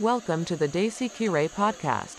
[0.00, 2.18] Welcome to the Desi Kire podcast.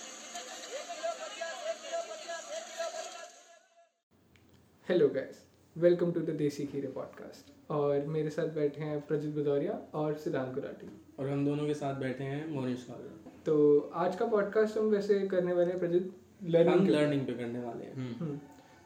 [4.88, 5.38] Hello guys
[5.76, 10.54] welcome to the Desi Khire podcast और मेरे साथ बैठे हैं प्रजित भदौरिया और सिद्धांत
[10.54, 10.90] गुलाटी
[11.20, 13.56] और हम दोनों के साथ बैठे हैं मोनिश कालरा तो
[14.04, 17.86] आज का पॉडकास्ट हम वैसे करने वाले हैं प्रजित हम लर्निंग लर्निंग पे करने वाले
[17.86, 18.38] हैं। हम्म,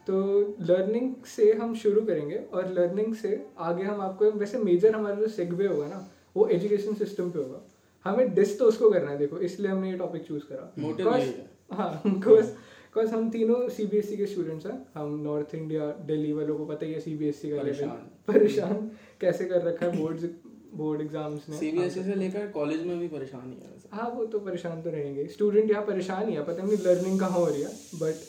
[0.06, 5.14] तो लर्निंग से हम शुरू करेंगे और लर्निंग से आगे हम आपको वैसे मेजर हमारा
[5.14, 6.06] जो सेगवे होगा ना
[6.36, 7.62] वो एजुकेशन सिस्टम पे होगा।
[8.06, 10.72] हमें डिस तो उसको करना है देखो इसलिए हमने ये टॉपिक चूज़ करा।
[11.14, 16.56] है। हाँ बिकॉज़ हम तीनों सीबीएसई E के स्टूडेंट्स हैं। हम नॉर्थ इंडिया दिल्ली वालों
[16.58, 17.96] को पता ही है सी सीबीएसई का लेवल परेशान।
[18.28, 18.90] परेशान
[19.20, 20.28] कैसे कर रखा है बोर्ड
[20.74, 24.38] बोर्ड एग्ज़ाम्स ने। सीबीएसई E से लेकर कॉलेज में भी परेशानी है हाँ वो तो
[24.40, 27.68] परेशान तो रहेंगे। स्टूडेंट यहाँ परेशान ही है पता नहीं लर्निंग कहाँ हो रही है।
[27.94, 28.24] बट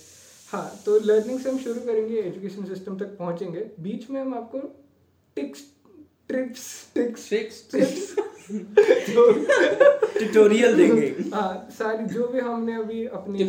[0.49, 4.59] हाँ तो लर्निंग से हम शुरू करेंगे एजुकेशन सिस्टम तक पहुँचेंगे। बीच में हम आपको
[5.37, 5.63] tricks
[6.29, 6.65] tips
[6.95, 8.15] tricks Tricks, tips
[10.17, 13.43] tutorial देंगे। हाँ सारी जो भी हमने अभी अपनी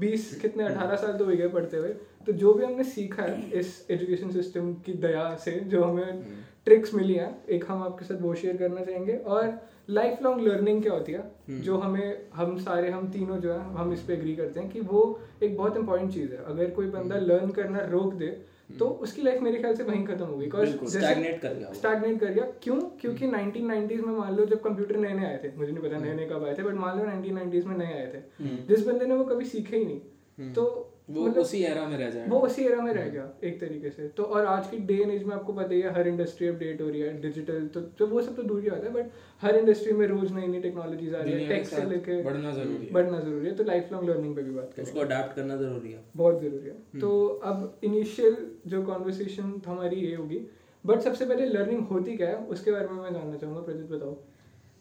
[0.00, 1.88] बीस कितने अठारह साल तो हो गए पढ़ते हुए
[2.26, 6.24] तो जो भी हमने सीखा है इस एजुकेशन सिस्टम की दया से जो हमें
[6.66, 9.52] ट्रिक्स मिली हैं एक हम आपके साथ वो शेयर करना चाहेंगे। और
[9.90, 11.22] लाइफ लॉन्ग लर्निंग क्या होती है
[11.60, 14.80] जो हमें हम सारे हम तीनों जो है हम इस पर एग्री करते हैं कि
[14.82, 18.30] वो एक बहुत इंपॉर्टेंट चीज़ है। अगर कोई बंदा लर्न करना रोक दे
[18.78, 20.46] तो उसकी लाइफ मेरे ख्याल से वहीं खत्म हो गई।
[20.88, 22.80] स्टैग्नेट कर गया स्टैग्नेट कर गया। क्यों?
[23.00, 26.14] क्योंकि 1990s में मान लो जब कंप्यूटर नए नए आए थे मुझे नहीं पता नए
[26.14, 29.14] नए कब आए थे बट मान लो नाइनटीन में नए आए थे। जिस बंदे ने
[29.14, 32.80] वो कभी सीखे ही नहीं तो वो मतलब उसी एरा में रह वो उसी एरा
[32.82, 35.52] में रह गया एक तरीके से। तो और आज की डे एंड एज में आपको
[35.52, 38.42] पता ही है हर इंडस्ट्री अपडेट हो रही है डिजिटल तो तो वो सब तो
[38.42, 39.10] दूर ही होता है बट
[39.42, 42.22] हर इंडस्ट्री में रोज नई नई टेक्नोलॉजीज़ आ रही है दुनिया के टेक से लेके
[42.22, 45.00] बढ़ना ज़रूरी है। बढ़ना ज़रूरी है तो लाइफ लॉन्ग लर्निंग पे भी बात करें। उसको
[45.00, 50.40] अडाप्ट करना ज़रूरी है। बहुत ज़रूरी है। तो अब इनिशियल जो कॉन्वर्सेशन हमारी ये होगी
[50.84, 54.14] बट सबसे पहले लर्निंग होती क्या है उसके बारे में मैं जानना चाहूँगा प्रजित बताओ।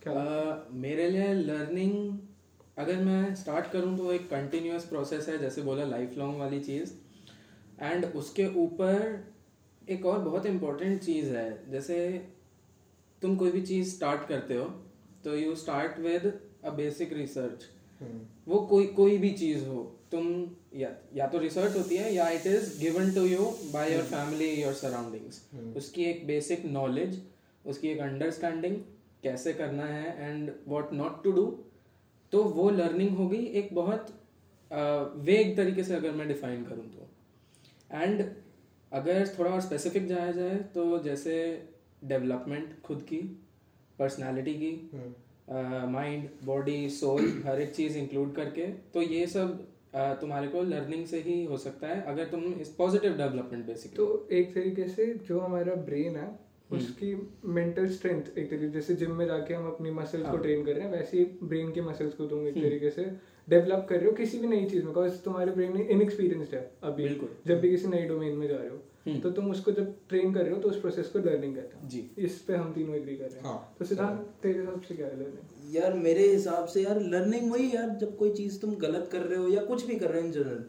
[0.03, 1.95] क्या मेरे लिए लर्निंग
[2.81, 6.93] अगर मैं स्टार्ट करूँ तो एक कंटिन्यूस प्रोसेस है जैसे बोला लाइफ लॉन्ग वाली चीज़।
[7.81, 9.23] एंड उसके ऊपर
[9.89, 11.97] एक और बहुत इम्पोर्टेंट चीज़ है जैसे
[13.21, 14.65] तुम कोई भी चीज़ स्टार्ट करते हो
[15.23, 16.31] तो you start with
[16.63, 17.65] a basic research
[18.47, 19.81] वो कोई कोई भी चीज़ हो
[20.11, 20.27] तुम
[20.75, 24.49] या या तो रिसर्च होती है या it is given to you by your family
[24.61, 25.41] your surroundings
[25.77, 27.21] उसकी एक बेसिक नॉलेज
[27.65, 28.75] उसकी एक अंडरस्टैंडिंग
[29.23, 31.45] कैसे करना है and what not to do
[32.31, 34.13] तो वो लर्निंग होगी एक बहुत
[35.21, 37.07] वेग तरीके से अगर मैं डिफाइन करूँ तो।
[37.91, 38.23] एंड
[38.91, 41.33] अगर थोड़ा और स्पेसिफिक जाया जाए तो जैसे
[42.03, 43.19] डेवलपमेंट खुद की
[43.99, 44.71] पर्सनालिटी की
[45.91, 49.67] माइंड बॉडी सोल हर एक चीज़ इंक्लूड करके तो ये सब
[50.21, 54.27] तुम्हारे को लर्निंग से ही हो सकता है अगर तुम इस पॉजिटिव डेवलपमेंट बेसिकली तो
[54.31, 56.29] एक तरीके से जो हमारा ब्रेन है
[56.71, 57.15] उसकी
[57.49, 60.73] मेंटल स्ट्रेंथ एक तरीके जैसे जिम में जाके हम अपनी मसल्स को हाँ। ट्रेन कर
[60.73, 63.05] रहे हैं वैसे ही ब्रेन के मसल्स को तुम एक तरीके से
[63.47, 67.09] डेवलप कर रहे हो किसी भी नई चीज़ में बिकॉज़ तुम्हारे ब्रेन इनएक्सपीरियंस्ड है अभी
[67.47, 70.43] जब भी किसी नई डोमेन में जा रहे हो तो तुम उसको जब ट्रेन कर
[70.43, 73.15] रहे हो तो उस प्रोसेस को लर्निंग कहते हैं। जी। इस पे हम तीनों एग्री
[73.15, 76.65] कर रहे हैं। हाँ। तो सिद्धांत तेरे हिसाब से क्या है लर्निंग यार मेरे हिसाब
[76.65, 79.85] से यार लर्निंग वही यार जब कोई चीज़ तुम गलत कर रहे हो या कुछ
[79.87, 80.63] भी कर रहे हो इन जनरल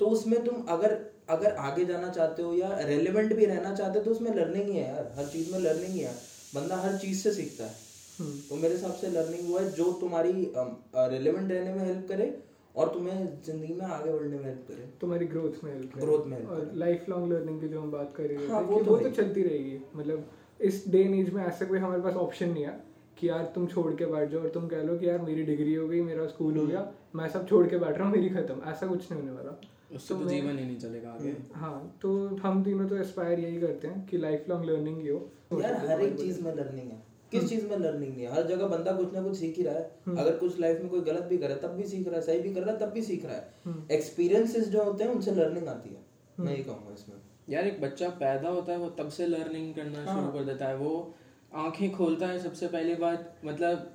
[0.00, 0.98] तो उसमें तुम अगर
[1.28, 4.76] अगर आगे जाना चाहते हो या रेलिवेंट भी रहना चाहते हो तो उसमें लर्निंग ही
[4.76, 6.14] है यार। हर चीज़ में लर्निंग ही है।
[6.54, 7.74] बंदा हर चीज़ से सीखता है।
[8.18, 12.28] हम्म। तो मेरे हिसाब से लर्निंग वो है जो तुम्हारी रेलेवेंट रहने में हेल्प करे
[12.74, 16.44] और तुम्हें ज़िंदगी में आगे बढ़ने में हेल्प करे। तुम्हारी ग्रोथ में करे। Growth में
[16.46, 19.10] और लाइफ लॉन्ग लर्निंग की जो हम बात कर रहे हाँ, थे वो तो तो
[19.10, 20.26] चलती रहेगी। मतलब
[20.60, 22.80] इस डे एंड एज में ऐसा कोई हमारे पास ऑप्शन नहीं है
[23.20, 25.74] कि यार तुम छोड़ के बैठ जाओ और तुम कह लो कि यार मेरी डिग्री
[25.74, 28.70] हो गई मेरा स्कूल हो गया मैं सब छोड़ के बैठ रहा हूँ मेरी खत्म।
[28.70, 29.60] ऐसा कुछ नहीं होने वाला।
[29.92, 33.60] उससे तो मैं- जीवन ही नहीं चलेगा आगे। हाँ तो हम तीनों तो एस्पायर यही
[33.60, 35.30] करते हैं कि लाइफ लॉन्ग लर्निंग ही हो।
[35.62, 38.32] यार हर एक चीज़ में लर्निंग है। किस चीज़ में लर्निंग नहीं है?
[38.32, 41.00] हर जगह बंदा कुछ ना कुछ सीख ही रहा है। अगर कुछ लाइफ में कोई
[41.00, 43.02] गलत भी करे तब भी सीख रहा है सही भी कर रहा है तब भी
[43.02, 43.52] सीख रहा है।
[43.92, 46.06] एक्सपीरियंसेस जो होते हैं उनसे लर्निंग आती है।
[46.40, 47.16] मैं ये कहूँगा इसमें।
[47.48, 50.76] यार एक बच्चा पैदा होता है वो तब से लर्निंग करना शुरू कर देता है।
[50.76, 51.14] वो
[51.54, 53.90] आँखें खोलता है सबसे पहली बात मतलब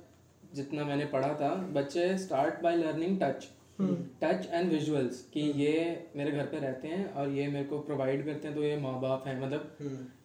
[0.54, 3.48] जितना मैंने पढ़ा था बच्चे start by learning touch
[3.78, 5.74] touch and visuals कि ये
[6.16, 9.00] मेरे घर पे रहते हैं और ये मेरे को प्रोवाइड करते हैं तो ये माँ
[9.00, 9.76] बाप हैं मतलब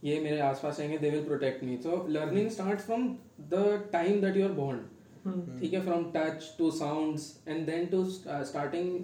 [0.03, 3.07] ये मेरे आसपास रहेंगे दे विल प्रोटेक्ट मी तो learning start from
[3.53, 8.03] the time that you are born ठीक है from touch to sounds and then to
[8.05, 8.99] starting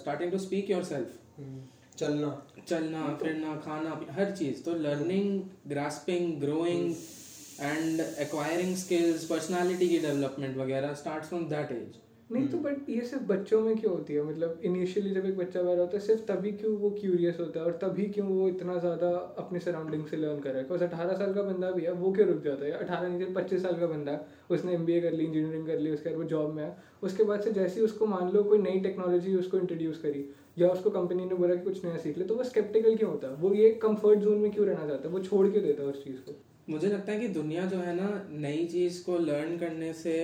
[0.00, 1.18] starting to speak yourself
[1.98, 2.30] चलना।
[2.68, 6.94] चलना फिरना खाना हर चीज़। तो learning grasping growing
[7.60, 12.02] and acquiring skills personality की डेवलपमेंट वगैरह स्टार्ट फ्रॉम दैट एज
[12.34, 14.22] नहीं तो बट ये सिर्फ़ बच्चों में क्यों होती है?
[14.24, 17.66] मतलब इनिशियली जब एक बच्चा पैदा होता है सिर्फ़ तभी क्यों वो क्यूरियस होता है?
[17.66, 20.64] और तभी क्यों वो इतना ज़्यादा अपने सराउंडिंग से लर्न कर रहा है?
[20.64, 22.72] बिकॉज़ अठारह साल का बंदा भी है वो क्यों रुक जाता है?
[22.72, 26.10] अठारह नहीं पच्चीस साल का बंदा है उसने एमबीए कर ली इंजीनियरिंग कर ली उसके
[26.10, 28.80] बाद वो जॉब में है। उसके बाद से जैसे ही उसको मान लो कोई नई
[28.80, 30.24] टेक्नोलॉजी उसको इंट्रोड्यूस करी
[30.58, 33.28] या उसको कंपनी ने बोला कि कुछ नया सीख ले तो वो स्केप्टिकल क्यों होता
[33.28, 33.34] है?
[33.34, 35.14] वो ये कंफर्ट जोन में क्यों रहना चाहता है?
[35.14, 36.36] वो छोड़ क्यों देता है उस चीज़ को?
[36.68, 40.14] मुझे लगता है कि दुनिया जो है ना नई चीज़ को लर्न करने से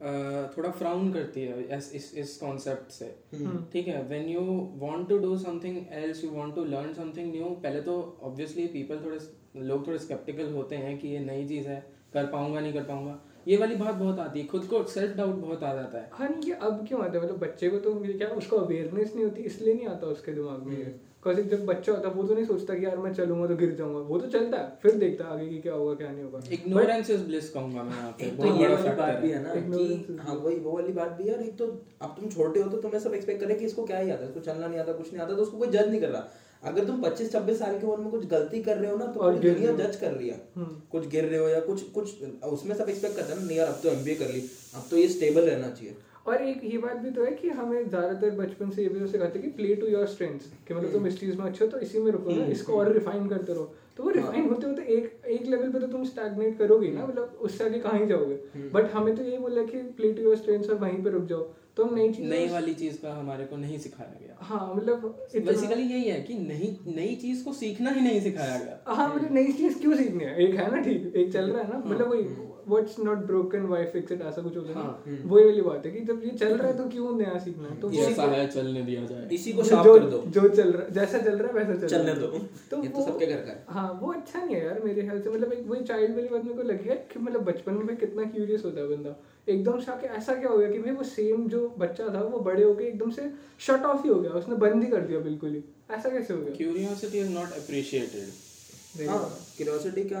[0.00, 3.04] थोड़ा फ्राउन करती है इस इस कॉन्सेप्ट से।
[3.34, 4.02] हम्म। ठीक है?
[4.08, 4.40] When you
[4.80, 9.04] want to do something else you want to learn something new पहले तो ऑब्वियसली पीपल
[9.04, 9.18] थोड़े
[9.62, 11.80] लोग थोड़े स्केप्टिकल होते हैं कि ये नई चीज़ है
[12.12, 13.18] कर पाऊँगा नहीं कर पाऊँगा।
[13.48, 16.28] ये वाली बात बहुत आती है खुद को सेल्फ डाउट बहुत आ जाता है। हाँ
[16.44, 17.24] ये अब क्यों आता है?
[17.24, 20.62] मतलब बच्चे को तो मुझे क्या उसको अवेयरनेस नहीं होती इसलिए नहीं आता उसके दिमाग
[20.62, 20.94] में। ये
[21.28, 23.74] बिकॉज़ जब बच्चा होता है वो तो नहीं सोचता कि यार मैं चलूँगा तो गिर
[23.78, 26.40] जाऊँगा। वो तो चलता है फिर देखता है आगे की क्या होगा क्या नहीं होगा।
[26.52, 29.54] इग्नोरेंस इज़ ब्लिस कहूँगा मैं यहाँ पे तो ये वाली बात भी है है ना
[29.54, 31.66] कि is हाँ वही वो वाली बात भी है और एक तो
[32.02, 34.28] अब तुम छोटे हो तो तुम्हें सब एक्सपेक्ट करे कि इसको क्या ही आता है
[34.28, 36.28] इसको चलना नहीं आता कुछ नहीं आता तो उसको कोई जज नहीं कर रहा।
[36.62, 39.20] अगर तुम 25 26 साल की उम्र में कुछ गलती कर रहे हो ना तो
[39.20, 42.22] और दुनिया जज कर लिया हम्म। कुछ गिर रहे हो या कुछ कुछ
[42.52, 44.40] उसमें सब एक्सपेक्ट करते हैं ना यार अब तो एमबीए कर ली
[44.74, 45.96] अब तो ये स्टेबल रहना चाहिए।
[46.28, 49.06] और एक ये बात भी तो है कि हमें ज़्यादातर बचपन से ये भी तो
[49.06, 51.78] सिखाते कि प्ले टू योर स्ट्रेंथ्स कि मतलब तुम इस चीज़ में अच्छे हो तो
[51.78, 55.26] इसी में रुको ना इसको और रिफाइन करते रहो। तो वो रिफाइन होते होते एक
[55.26, 58.34] एक लेवल पे तो तुम स्टैगनेट करोगे ना मतलब उससे आगे कहाँ ही जाओगे?
[58.72, 61.40] बट हमें तो यही बोला कि प्ले टू योर स्ट्रेंथ्स और वहीं पर रुक जाओ।
[61.76, 65.04] तो नई चीज़ नई वाली चीज़ का हमारे को नहीं सिखाया गया। हाँ मतलब
[65.36, 69.32] बेसिकली यही है कि नई नई चीज़ को सीखना ही नहीं सिखाया गया। हाँ मतलब
[69.32, 70.36] नई चीज़ क्यों सीखनी है?
[70.36, 72.22] एक है ना ठीक एक चल रहा है ना मतलब वही
[72.68, 75.92] what's not broken why fix it ऐसा कुछ होता है ना। वही वाली बात है
[75.92, 77.80] कि जब ये चल रहा है तो क्यों नया सीखना है?
[77.80, 80.88] तो ये ऐसा है चलने दिया जाए। इसी को शाप कर दो। जो चल रहा
[80.94, 82.26] जैसा चल रहा है वैसा चल चलने दो।
[82.70, 85.20] तो ये तो सबके घर का है। हाँ वो अच्छा नहीं है यार मेरे ख्याल
[85.22, 87.96] से। मतलब एक वही चाइल्ड वाली बात मेरे को लगी है कि मतलब बचपन में
[87.96, 89.16] कितना क्यूरियस होता है बंदा।
[89.48, 92.40] एकदम से आके ऐसा क्या हो गया कि भाई वो सेम जो बच्चा था वो
[92.40, 93.30] बड़े होके एकदम से
[93.66, 96.40] शट ऑफ़ ही हो गया। उसने बंद ही कर दिया बिल्कुल ही। ऐसा कैसे हो
[96.40, 96.54] गया?
[96.56, 99.18] क्यूरियोसिटी इज़ नॉट अप्रिशिएटेड हाँ
[99.56, 100.18] क्यूरियोसिटी क्या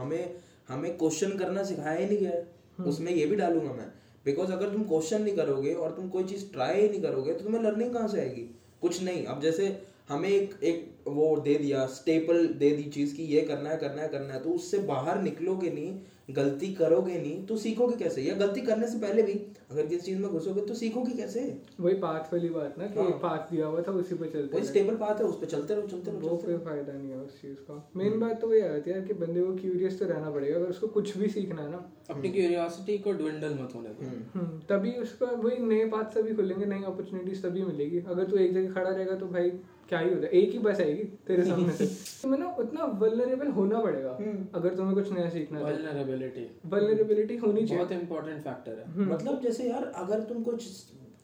[0.00, 0.34] हमें
[0.70, 2.32] हमें क्वेश्चन करना सिखाया ही नहीं गया
[2.78, 3.86] हम्म। उसमें ये भी डालूँगा मैं।
[4.24, 7.44] बिकॉज़ अगर तुम क्वेश्चन नहीं करोगे और तुम कोई चीज़ ट्राई ही नहीं करोगे तो
[7.44, 8.50] तुम्हें लर्निंग कहाँ से आएगी?
[8.80, 13.22] कुछ नहीं। अब जैसे हमें एक एक वो दे दिया स्टेपल दे दी चीज़ की
[13.24, 15.98] ये करना है करना है करना है तो उससे बाहर निकलोगे नहीं
[16.28, 18.22] गलती करोगे नहीं तो सीखोगे कैसे?
[18.22, 19.32] या गलती करने से पहले भी
[19.70, 21.40] अगर किसी चीज़ में घुसोगे तो सीखोगे कैसे?
[21.80, 24.66] वही पाथ वाली बात ना कि हाँ। पाथ दिया हुआ था उसी पे चलते वही
[24.66, 27.40] स्टेबल पाथ है उस पर चलते रहो चलते रहो वो कोई फ़ायदा नहीं है उस
[27.42, 30.30] चीज़ का। मेन बात तो वही आती है यार कि बंदे को क्यूरियस तो रहना
[30.30, 34.06] पड़ेगा अगर उसको कुछ भी सीखना है ना। अपनी क्यूरियोसिटी को ड्विंडल मत होने दो।
[34.06, 38.54] हम्म, तभी उसका वही नए पाथ सभी खुलेंगे नई अपॉर्चुनिटीज़ तभी मिलेगी। अगर तू एक
[38.54, 39.52] जगह खड़ा रहेगा तो भाई
[39.90, 40.32] क्या ही होता है?
[40.32, 41.86] एक ही बस आएगी तेरे सामने से।
[42.22, 44.10] तुम्हें ना उतना वल्नरेबल होना पड़ेगा
[44.54, 49.40] अगर तुम्हें कुछ नया सीखना है वल्नरेबिलिटी वल्नरेबिलिटी होनी चाहिए। बहुत इंपॉर्टेंट फैक्टर है। मतलब
[49.42, 50.68] जैसे यार अगर तुम कुछ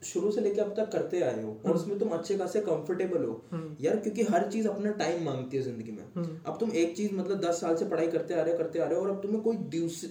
[0.03, 3.33] शुरू से लेके अब तक करते आए हो और उसमें तुम अच्छे खासे कंफर्टेबल हो
[3.81, 6.03] यार क्योंकि हर चीज़ अपना टाइम मांगती है ज़िंदगी में।
[6.45, 8.85] अब तुम एक चीज़ मतलब दस साल से पढ़ाई करते आ रहे हो करते आ
[8.85, 9.57] रहे हो और अब तुम्हें कोई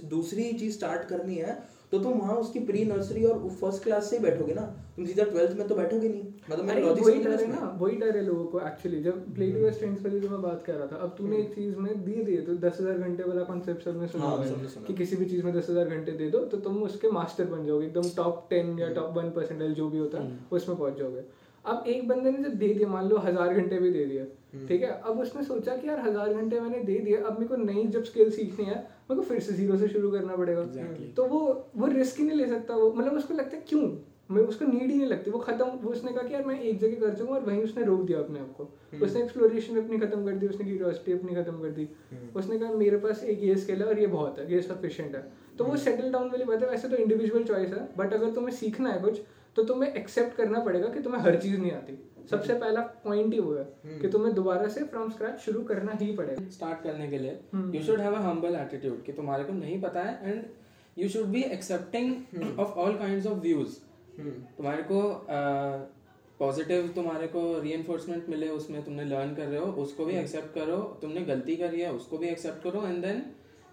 [0.09, 1.59] दूसरी चीज़ स्टार्ट करनी है
[1.93, 4.63] तो तुम वहाँ उसकी प्री नर्सरी और फ़र्स्ट क्लास से ही बैठोगे ना?
[4.97, 7.97] तुम सीधा ट्वेल्थ में तो बैठोगे नहीं। मतलब मैं लॉजिक वही डर है ना वही
[7.97, 10.87] डर है लोगों को एक्चुअली जब प्ले टू स्ट्रेंथ्स वाली जो मैं बात कर रहा
[10.87, 14.09] था अब तूने एक चीज़ में दे दिए तो दस हज़ार घंटे वाला कॉन्सेप्ट सबने
[14.09, 16.83] सुना हाँ, सुना। कि किसी भी चीज़ में दस हज़ार घंटे दे दो तो तुम
[16.83, 20.39] उसके मास्टर बन जाओगे एकदम टॉप टेन या टॉप वन परसेंटाइल जो भी होता है
[20.51, 21.25] उसमें पहुँच जाओगे।
[21.67, 24.25] अब एक बंदे ने जब दे दिया मान लो हज़ार घंटे भी दे दिया।
[24.67, 24.91] ठीक है?
[25.05, 28.05] अब उसने सोचा कि यार हज़ार घंटे मैंने दे दिया अब मेरे को नई जब
[28.05, 31.15] स्किल सीखनी है मेरे को फिर से ज़ीरो से शुरू करना पड़ेगा। Exactly.
[31.17, 31.41] तो वो
[31.77, 33.89] वो रिस्क ही नहीं ले सकता वो मतलब उसको लगता है क्यों?
[34.31, 36.79] मैं उसको नीड ही नहीं लगती। वो खत्म वो उसने कहा कि यार मैं एक
[36.81, 38.69] जगह कर चुका और वहीं उसने रोक दिया अपने आप को।
[39.05, 41.89] उसने एक्सप्लोरेशन अपनी खत्म कर दी उसने क्यूरियोसिटी अपनी खत्म कर दी।
[42.37, 45.23] उसने कहा मेरे पास एक ये स्किल है और ये बहुत है ये सफिशिएंट है।
[45.59, 48.55] तो वो सेटल डाउन वाली बात है। वैसे तो इंडिविजुअल चॉइस है बट अगर तुम्हें
[48.57, 49.21] सीखना है कुछ
[49.57, 51.99] तो तुम्हें एक्सेप्ट करना पड़ेगा कि तुम्हें हर चीज़ नहीं आती।
[52.31, 56.13] सबसे पहला पॉइंट ही वो है कि तुम्हें दोबारा से फ्रॉम स्क्रैच शुरू करना ही
[56.17, 59.53] पड़ेगा। स्टार्ट करने के लिए। हम्म। You should have a humble attitude कि तुम्हारे को
[59.53, 60.45] नहीं पता है and
[60.97, 63.79] you should be accepting of all kinds of views
[64.19, 65.01] तुम्हारे को
[66.41, 70.77] पॉजिटिव तुम्हारे को रीएनफोर्समेंट मिले उसमें तुमने लर्न कर रहे हो उसको भी एक्सेप्ट करो
[71.03, 73.23] तुमने गलती करी है उसको भी एक्सेप्ट करो and then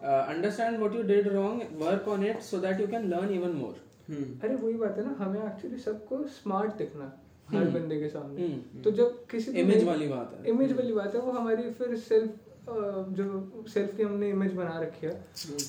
[0.04, 3.82] understand what you did wrong work on it so that you can learn even more
[4.10, 7.12] अरे वही बात है ना हमें एक्चुअली सबको स्मार्ट दिखना
[7.50, 10.94] हर हम्म। बंदे के सामने। हम्म। तो जब किसी इमेज वाली बात है। इमेज वाली
[10.94, 12.40] बात है वो हमारी फिर सेल्फ
[13.18, 15.14] जो सेल्फ की हमने इमेज बना रखी है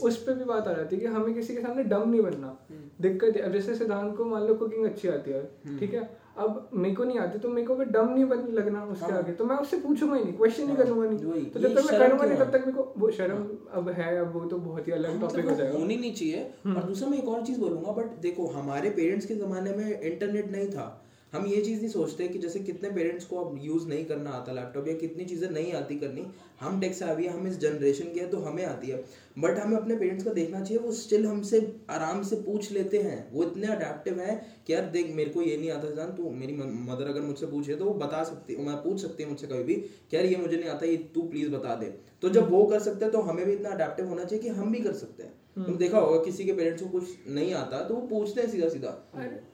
[0.03, 2.57] उस पर भी बात आ जाती है कि हमें किसी के सामने डम नहीं बनना।
[3.01, 5.43] दिक्कत अब जैसे सिद्धांत को मान लो कुकिंग अच्छी आती है
[5.79, 6.03] ठीक है?
[6.37, 9.19] अब मेरे को नहीं आती तो मेरे को फिर डम नहीं बन लगना उसके हाँ।
[9.19, 11.99] आगे। तो मैं उससे पूछूँगा ही नहीं क्वेश्चन ही करूँगा नहीं। तो जब तक मैं
[12.01, 14.93] करूँगा नहीं तब तक मेरे को वो शर्म अब है अब वो तो बहुत ही
[14.93, 17.61] अलग हाँ, टॉपिक मतलब हो जाएगा। होनी नहीं चाहिए। और दूसरा मैं एक और चीज़
[17.61, 21.04] बोलूँगा बट देखो हमारे पेरेंट्स के जमाने में इंटरनेट नहीं था।
[21.35, 24.53] हम ये चीज़ नहीं सोचते कि जैसे कितने पेरेंट्स को अब यूज़ नहीं करना आता
[24.53, 26.27] लैपटॉप या कितनी चीज़ें नहीं आती करनी।
[26.61, 29.03] हम टेक्स आवी हम इस जनरेशन के हैं तो हमें आती है।
[29.39, 31.61] बट हमें अपने पेरेंट्स को देखना चाहिए, वो स्टिल हमसे
[31.91, 35.57] आराम से पूछ लेते हैं। वो इतने अडेप्टिव हैं कि यार देख, मेरे को ये
[35.57, 39.01] नहीं आता जान तू मेरी मदर अगर मुझसे पूछे तो वो बता सकती, मैं पूछ
[39.03, 41.75] सकती है मुझसे कभी भी कि यार ये मुझे नहीं आता, ये तू प्लीज़ बता
[41.75, 41.95] दे।
[42.25, 44.71] तो जब वो कर सकते हैं तो हमें भी इतना अडेप्टिव होना चाहिए कि हम
[44.73, 47.95] भी कर सकते हैं। तुम देखा होगा किसी के पेरेंट्स को कुछ नहीं आता तो
[47.95, 48.89] वो पूछते हैं सीधा सीधा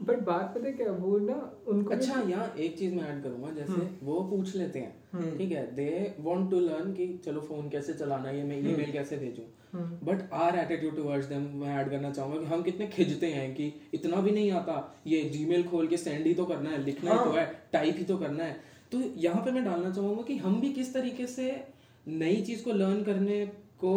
[0.02, 1.34] बट बात पता है क्या वो ना
[1.68, 5.64] उनको अच्छा यहाँ एक चीज़ मैं ऐड करूँगा जैसे वो पूछ लेते हैं ठीक है
[5.74, 5.88] दे
[6.20, 9.44] वांट टू लर्न कि चलो फ़ोन कैसे चलाना है मैं ईमेल कैसे भेजूं।
[10.06, 13.72] But our attitude towards them मैं ऐड करना चाहूँगा कि हम कितने खिंचते हैं कि
[13.94, 17.18] इतना भी नहीं आता ये जीमेल खोल के सेंड ही तो करना है लिखना ही
[17.24, 18.56] तो है। टाइप ही तो करना है।
[18.92, 21.50] तो यहाँ पे मैं डालना चाहूँगा कि हम भी किस तरीके से
[22.06, 23.44] नई चीज़ को लर्न करने
[23.84, 23.92] को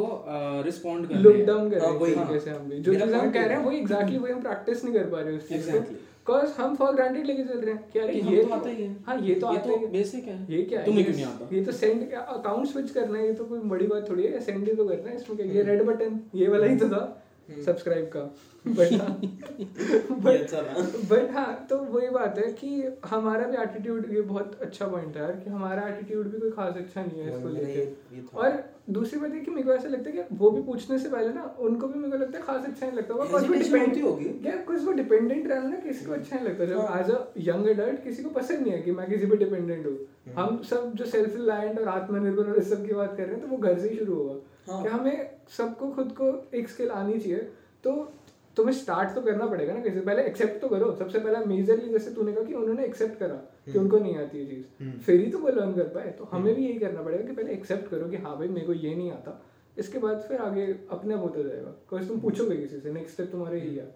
[0.65, 3.45] रिस्पॉन्ड कर लुक डाउन कर वही, एक हाँ। से हम भी। जो चीज़ हम कह
[3.45, 6.51] रहे हैं वही एग्जैक्टली वही हम प्रैक्टिस नहीं कर पा रहे उस चीज़ को। बिकॉज़
[6.57, 8.95] हम फॉर ग्रांटेड लेके चल रहे हैं क्या अरे कि ये तो आता ही है।
[9.07, 11.47] हाँ ये तो आता तो ही है। बेसिक है। ये क्या तुम्हें क्यों नहीं आता?
[11.55, 14.67] ये तो सेंड अकाउंट स्विच करना है ये तो कोई बड़ी बात थोड़ी है। सेंड
[14.67, 17.01] ही तो करना है इसमें क्या ये रेड बटन ये वाला ही तो था।
[17.49, 18.19] सब्सक्राइब का
[18.65, 19.21] बट हाँ
[20.33, 20.61] अच्छा
[21.09, 22.69] बट हाँ तो वही बात है कि
[23.05, 26.77] हमारा भी एटीट्यूड ये बहुत अच्छा पॉइंट है यार कि हमारा एटीट्यूड भी कोई खास
[26.77, 30.15] अच्छा नहीं है इसको लेके। और दूसरी बात है कि मेरे को ऐसा लगता है
[30.15, 32.85] कि वो भी पूछने से पहले ना उनको भी मेरे को लगता है खास अच्छा
[32.85, 36.35] नहीं लगता होगा कुछ डिपेंड होगी। क्या कुछ वो डिपेंडेंट रहना ना किसी को अच्छा
[36.35, 37.21] नहीं लगता जब। एज अ
[37.51, 40.61] यंग एडल्ट किसी को पसंद नहीं है कि मैं किसी पे डिपेंडेंट हूँ हम्म। हम
[40.69, 43.47] सब जो सेल्फ रिलायंट और आत्मनिर्भर और इस सब की बात कर रहे हैं तो
[43.47, 47.19] वो घर से ही शुरू होगा हाँ। कि हमें सबको खुद को एक स्किल आनी
[47.19, 47.37] चाहिए।
[47.83, 48.13] तो
[48.57, 52.11] तुम्हें स्टार्ट तो करना पड़ेगा ना कैसे पहले एक्सेप्ट तो करो। सबसे पहला मेजरली जैसे
[52.11, 55.31] तूने कहा कि उन्होंने एक्सेप्ट करा कि हम्म। उनको नहीं आती ये चीज़। फिर ही
[55.31, 58.09] तो वो लर्न कर पाए। तो हमें भी यही करना पड़ेगा कि पहले एक्सेप्ट करो
[58.09, 59.45] कि हाँ भाई मेरे को ये नहीं आता।
[59.77, 63.31] इसके बाद फिर आगे अपने आप होता जाएगा। बिकॉज़ तुम पूछोगे किसी से नेक्स्ट स्टेप
[63.31, 63.95] तुम्हारे ही है।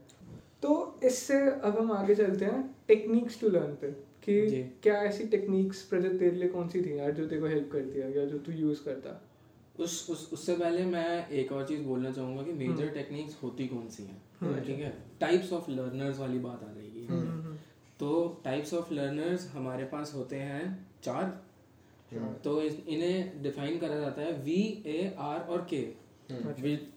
[0.61, 3.91] तो इससे अब हम आगे चलते हैं टेक्निक्स टू लर्न पे
[4.23, 7.69] कि क्या ऐसी टेक्निक्स प्रजत तेरे लिए कौन सी थी यार जो तेरे को हेल्प
[7.71, 9.26] करती है या जो तू यूज़ करता?
[9.79, 13.67] उस उस उससे पहले मैं एक और चीज़ बोलना चाहूँगा कि हम्म। मेजर टेक्निक्स होती
[13.67, 14.21] कौन सी हैं?
[14.65, 14.93] ठीक है?
[15.19, 17.55] टाइप्स ऑफ़ लर्नर्स वाली बात आ जाएगी हम्म,
[17.99, 20.63] तो टाइप्स ऑफ़ लर्नर्स हमारे पास होते हैं
[21.03, 21.25] चार।
[22.43, 25.81] तो इन्हें डिफाइन करा जाता है वी ए आर और के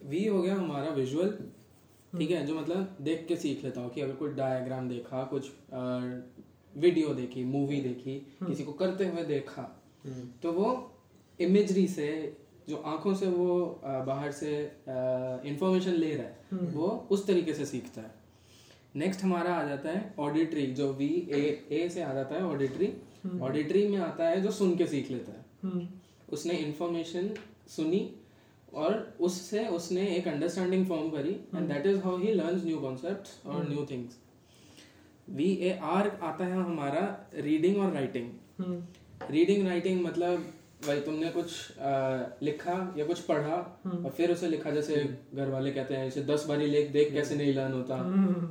[0.09, 1.31] वी हो गया हमारा विजुअल
[2.19, 2.45] ठीक है?
[2.47, 5.51] जो मतलब देख के सीख लेता हूँ कि अगर कोई डायग्राम देखा कुछ
[6.75, 9.63] वीडियो देखी मूवी देखी किसी को करते हुए देखा
[10.43, 10.69] तो वो
[11.39, 12.07] इमेजरी से
[12.71, 13.55] जो आँखों से वो
[14.07, 14.51] बाहर से
[15.51, 18.15] इंफॉर्मेशन ले रहा है वो उस तरीके से सीखता है।
[18.97, 22.93] नेक्स्ट हमारा आ जाता है ऑडिटरी जो वी ए ए से आ जाता है ऑडिटरी
[23.43, 25.87] ऑडिटरी में आता है जो सुन के सीख लेता है। हम्म,
[26.33, 27.29] उसने इंफॉर्मेशन
[27.69, 28.09] सुनी
[28.73, 33.47] और उससे उसने एक अंडरस्टैंडिंग फॉर्म करी and that is how he learns new concepts
[33.47, 34.19] और new things
[35.39, 37.03] V A R आता है हमारा
[37.49, 38.83] रीडिंग और राइटिंग हम्म,
[39.31, 40.53] रीडिंग राइटिंग मतलब
[40.87, 41.91] भाई तुमने कुछ आ,
[42.43, 43.57] लिखा या कुछ पढ़ा
[43.87, 44.97] और फिर उसे लिखा जैसे
[45.35, 47.97] घर वाले कहते हैं इसे दस बारी लिख देख कैसे नहीं लर्न होता।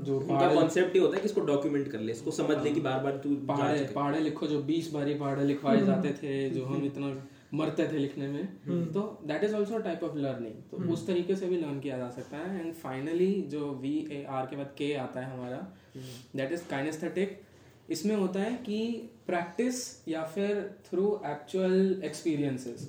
[0.04, 2.82] जो उनका कॉन्सेप्ट ही होता है कि इसको डॉक्यूमेंट कर ले इसको समझ ले कि
[2.82, 6.86] बार बार तू पहाड़े पहाड़े लिखो जो बीस बारी पहाड़े लिखवाए जाते थे जो हम
[6.86, 7.14] इतना
[7.54, 11.48] मरते थे लिखने में। तो that is also type of learning तो उस तरीके से
[11.48, 14.94] भी लर्न किया जा सकता है। एंड फाइनली जो वी ए आर के बाद के
[14.98, 15.68] आता है हमारा
[16.36, 17.40] दैट इज़ काइनेस्थेटिक
[17.90, 18.80] इसमें होता है कि
[19.30, 22.88] प्रैक्टिस या फिर थ्रू एक्चुअल एक्सपीरियंसेस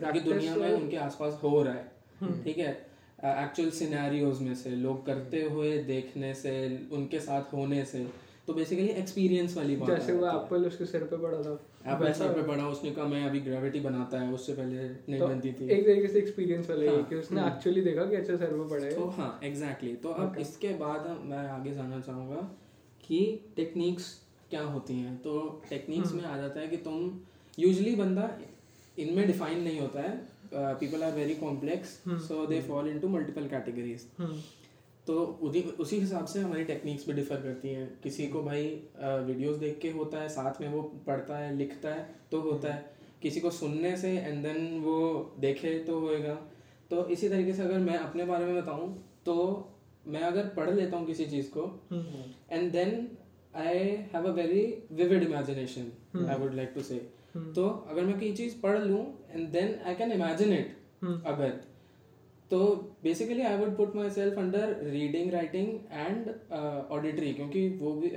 [0.00, 2.72] दुनिया में उनके आसपास हो रहा है। ठीक है?
[3.18, 6.54] एक्चुअल सिनेरियोज में से लोग करते हुए देखने से
[6.92, 8.06] उनके साथ होने से
[8.46, 11.52] तो बेसिकली एक्सपीरियंस वाली बात जैसे वो एप्पल उसके सिर पे पड़ा था।
[11.92, 15.28] एप्पल सर पे पड़ा उसने कहा मैं अभी ग्रेविटी बनाता है उससे पहले नहीं तो
[15.28, 18.36] बनती थी। एक तरीके से एक्सपीरियंस वाला ही हाँ, कि उसने एक्चुअली देखा कि अच्छा
[18.36, 22.42] सर पे पड़ा। तो है हाँ एग्जैक्टली तो अब इसके बाद मैं आगे जाना चाहूँगा
[23.06, 23.20] कि
[23.56, 24.12] टेक्निक्स
[24.54, 25.16] क्या होती हैं?
[25.18, 27.10] तो टेक्निक्स में आ जाता है कि तुम
[27.58, 28.28] यूजली बंदा
[28.96, 30.16] इनमें डिफाइन नहीं होता है।
[30.80, 31.88] People are very complex
[32.26, 34.36] so they fall into multiple categories hmm,
[35.06, 38.66] तो उसी उसी हिसाब से हमारी टेक्निक्स भी डिफर करती हैं। किसी को भाई
[38.98, 42.92] वीडियोस देख के होता है साथ में वो पढ़ता है लिखता है तो होता है।
[43.22, 44.96] किसी को सुनने से एंड देन वो
[45.40, 46.34] देखे तो होएगा।
[46.90, 48.88] तो इसी तरीके से अगर मैं अपने बारे में बताऊँ
[49.26, 49.36] तो
[50.06, 51.62] मैं अगर पढ़ लेता हूँ किसी चीज़ को
[52.50, 53.06] and then
[53.56, 53.78] I
[54.12, 56.96] have a very vivid imagination I would like to say
[57.54, 61.52] तो अगर मैं कोई चीज़ पढ़ लूँ and then I can imagine it अगर।
[62.50, 62.58] तो
[63.04, 66.28] basically I would put myself under reading writing and
[66.90, 68.10] auditory क्योंकि वो भी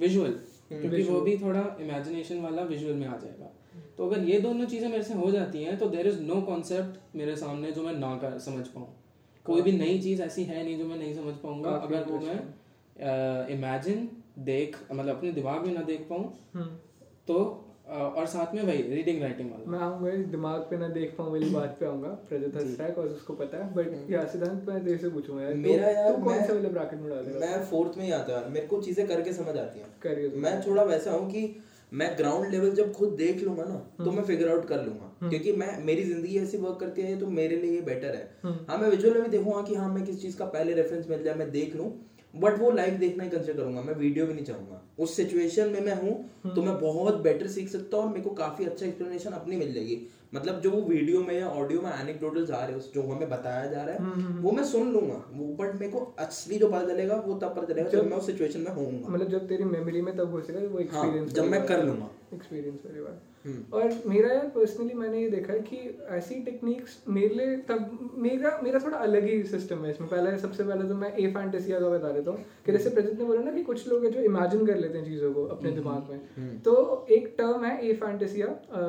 [0.00, 0.32] विजुअल
[0.70, 3.52] क्योंकि वो भी थोड़ा इमेजिनेशन वाला विजुअल में आ जाएगा।
[3.98, 7.16] तो अगर ये दोनों चीज़ें मेरे से हो जाती हैं तो देर इज़ नो कॉन्सेप्ट
[7.16, 8.86] मेरे सामने जो मैं ना कर समझ पाऊँ।
[9.46, 12.38] कोई भी नई चीज़ ऐसी है नहीं जो मैं नहीं समझ पाऊँगा। अगर वो मैं
[13.54, 16.66] इमेजिन देख मतलब अपने दिमाग में ना देख पाऊँ हम्म।
[17.28, 21.30] तो और साथ में वही रीडिंग राइटिंग वाला। मैं आऊँगा दिमाग पे ना देख पाऊँ
[21.32, 24.98] वाली बात पे आऊँगा प्रजत हंस और उसको पता है बट यार सिद्धांत मैं तेरे
[24.98, 27.98] से पूछूँगा यार मेरा यार तू कौन मैं- से वाले ब्रैकेट में डालेगा मैं फोर्थ
[27.98, 30.82] में ही आता है मेरे को चीज़ें करके समझ आती हैं। करिए तो। मैं थोड़ा
[30.82, 31.56] वैसा हूँ कि
[31.92, 35.28] मैं ग्राउंड लेवल जब खुद देख लूँगा ना तो हम्म। मैं फिगर आउट कर लूँगा।
[35.28, 38.56] क्योंकि मैं मेरी ज़िंदगी ऐसी वर्क करती है तो मेरे लिए ये बेटर है। हम्म।
[38.68, 41.34] हाँ मैं विजुअल में देखूँगा कि हाँ मैं किस चीज़ का पहले रेफरेंस मिल जाए
[41.34, 41.90] मैं देख लूँ।
[42.36, 45.80] बट वो लाइव देखना ही कंसिडर करूँगा मैं वीडियो भी नहीं चाहूँगा उस सिचुएशन में
[45.80, 46.12] मैं हूँ
[46.44, 49.56] हम्म। तो मैं बहुत बेटर सीख सकता हूँ और मेरे को काफ़ी अच्छा एक्सप्लेनेशन अपनी
[49.56, 50.00] मिल जाएगी
[50.34, 53.66] मतलब जो वो वीडियो में या ऑडियो में एनेक्डोटल्स आ रहे हैं जो हमें बताया
[53.66, 56.86] जा रहा हम्म, है वो मैं सुन लूँगा वो बट मेरे को असली जो पता
[56.86, 60.02] चलेगा वो तब पता चलेगा जब मैं उस सिचुएशन में होऊँगा मतलब जब तेरी मेमोरी
[60.02, 63.35] में तब हो सकेगा वो एक्सपीरियंस जब मैं कर लूँगा। एक्सपीरियंस वाली बात हम्म।
[63.72, 65.76] और मेरा यार पर्सनली मैंने ये देखा है कि
[66.10, 70.64] ऐसी टेक्निक्स मेरे लिए तब मेरा मेरा थोड़ा अलग ही सिस्टम है इसमें। पहले सबसे
[70.64, 73.52] पहले तो मैं ए फैंटेसिया का बता देता हूँ। कि जैसे प्रजित ने बोला ना
[73.52, 76.58] कि कुछ लोग हैं जो इमेजिन कर लेते हैं चीज़ों को अपने हम्म। दिमाग में।
[76.60, 78.46] तो एक टर्म है ए फैंटेसिया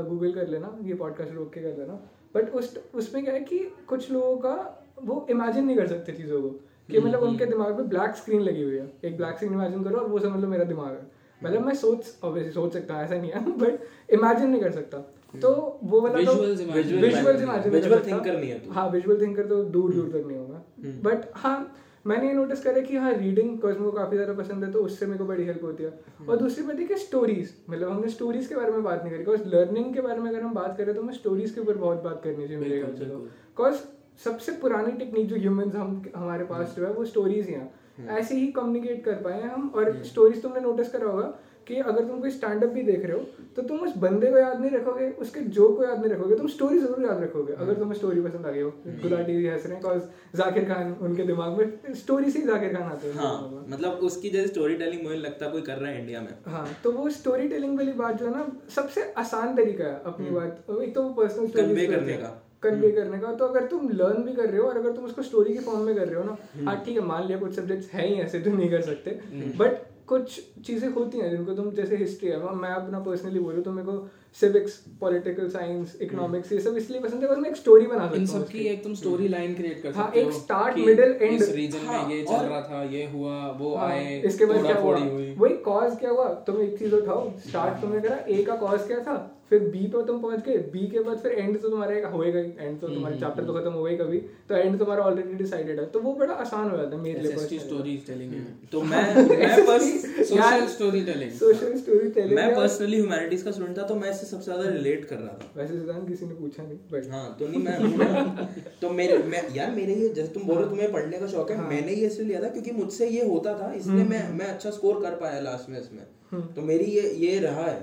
[0.10, 2.00] गूगल कर लेना ये पॉडकास्ट रोक के कर लेना
[2.36, 4.56] बट उस उसमें क्या है कि कुछ लोगों का
[5.04, 6.50] वो इमेजिन नहीं कर सकते चीज़ों को।
[6.90, 9.98] कि मतलब उनके दिमाग में ब्लैक स्क्रीन लगी हुई है। एक ब्लैक स्क्रीन इमेजिन करो
[9.98, 13.32] और वो समझ लो मेरा दिमाग है। मतलब मैं सोच ऑब्वियसली सोच सकता ऐसा नहीं
[13.32, 13.80] है बट
[14.14, 14.98] इमेजिन नहीं कर सकता।
[15.42, 18.90] तो वो वाला तो Visuals imagine- Visual visuals imagine visual thinker नहीं है तू। हाँ
[18.90, 20.64] विजुअल थिंकर तो दूर दूर तक नहीं होगा।
[21.10, 21.58] बट हाँ
[22.06, 24.80] मैंने ये नोटिस करा कि हाँ रीडिंग बिकॉज़ मेरे को काफ़ी ज़्यादा पसंद है तो
[24.80, 28.10] उससे मेरे को बड़ी हेल्प होती है। और दूसरी बात है कि स्टोरीज मतलब हमने
[28.10, 30.78] स्टोरीज के बारे में बात नहीं करी। बिकॉज़ लर्निंग के बारे में अगर हम बात
[30.78, 33.76] करें तो हमें स्टोरीज के ऊपर बहुत बात करनी चाहिए मेरे ख्याल से तो। बिकॉज़
[34.24, 38.36] सबसे पुरानी टेक्निक जो ह्यूमंस हम हमारे पास जो है वो स्टोरीज ही हैं। ऐसे
[38.36, 41.34] ही कम्युनिकेट कर पाए हम और स्टोरीज तुमने नोटिस करा होगा
[41.68, 43.24] कि अगर तुम कोई स्टैंड अप भी देख रहे हो
[43.56, 46.48] तो तुम उस बंदे को याद नहीं रखोगे उसके जोक को याद नहीं रखोगे तुम
[46.48, 48.70] स्टोरी ज़रूर याद रखोगे अगर तुम्हें स्टोरी पसंद आ गई हो।
[49.02, 52.74] गुलाटी जी हंस रहे हैं बिकॉज़ जाकिर खान उनके दिमाग में स्टोरी से ही जाकिर
[52.74, 55.92] खान आते हैं। हाँ मतलब उसकी जैसे स्टोरी टेलिंग मुझे लगता है कोई कर रहा
[55.92, 59.56] है इंडिया में। हाँ तो वो स्टोरी टेलिंग वाली बात जो है ना सबसे आसान
[59.56, 62.34] तरीका है अपनी बात एक तो वो पर्सनल Convey करने का।
[62.64, 65.22] कन्वे करने का। तो अगर तुम लर्न भी कर रहे हो और अगर तुम उसको
[65.22, 67.92] स्टोरी के फॉर्म में कर रहे हो ना हाँ ठीक है मान लिया कुछ सब्जेक्ट्स
[67.92, 69.20] है ही ऐसे तुम नहीं कर सकते।
[69.58, 73.72] बट कुछ चीज़ें होती हैं जिनको तुम जैसे हिस्ट्री है मैं अपना पर्सनली बोलूँ तो
[73.72, 74.08] मेरे को
[74.40, 78.16] सिविक्स पॉलिटिकल साइंस इकोनॉमिक्स ये सब इसलिए पसंद है और मैं एक स्टोरी बना सकता
[78.16, 80.76] इन हूँ सब की एक तुम स्टोरी लाइन क्रिएट कर हाँ, सकते एक हो start,
[80.76, 83.90] कि middle, end। इस रीजन हाँ, में ये चल रहा था ये हुआ वो हाँ,
[83.90, 84.98] आए इसके बाद क्या हुआ?
[85.38, 86.30] वही कॉज क्या हुआ?
[86.30, 89.34] तुम एक चीज़ उठाओ स्टार्ट तुमने करा ए का कॉज क्या था?
[89.50, 92.40] फिर बी पे तुम पहुँच गए बी के बाद फिर एंड तो तुम्हारा एक होएगा
[92.40, 94.18] ही एंड तो तुम्हारे चैप्टर तो खत्म होगा ही कभी
[94.50, 97.32] तो एंड तुम्हारा ऑलरेडी डिसाइडेड है। तो वो बड़ा आसान हो जाता है मेरे लिए
[97.32, 102.56] एसएसटी स्टोरी टेलिंग है। तो मैं मैं बस social story telling social story telling मैं
[102.56, 105.74] पर्सनली ह्यूमैनिटीज का स्टूडेंट था तो मैं इससे सबसे ज़्यादा रिलेट कर रहा था वैसे
[105.74, 108.48] सिद्धांत किसी ने पूछा नहीं बट हाँ तो नहीं मैं हूँ
[108.82, 111.52] तो मेरे मैं यार मेरे ये जैसे तुम बोल रहे हो तुम्हें पढ़ने का शौक
[111.52, 114.32] है हाँ। मैंने ये इसलिए लिया था क्योंकि मुझसे ये होता था इसलिए हम्म, मैं
[114.34, 117.80] मैं अच्छा स्कोर कर पाया लास्ट में इसमें हम्म। तो मेरी ये ये रहा है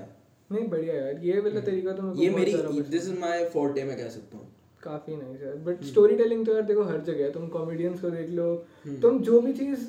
[0.49, 2.53] नहीं बढ़िया यार ये वाला तरीका तो को ये मेरी
[2.89, 4.53] दिस इज़ माय फोर्टे मैं कह सकता हूँ
[4.83, 8.01] काफ़ी नाइस यार बट हम्म। स्टोरी टेलिंग तो यार देखो हर जगह है तुम कॉमेडियंस
[8.01, 8.49] को देख लो
[8.85, 9.87] हम्म। तुम जो भी चीज़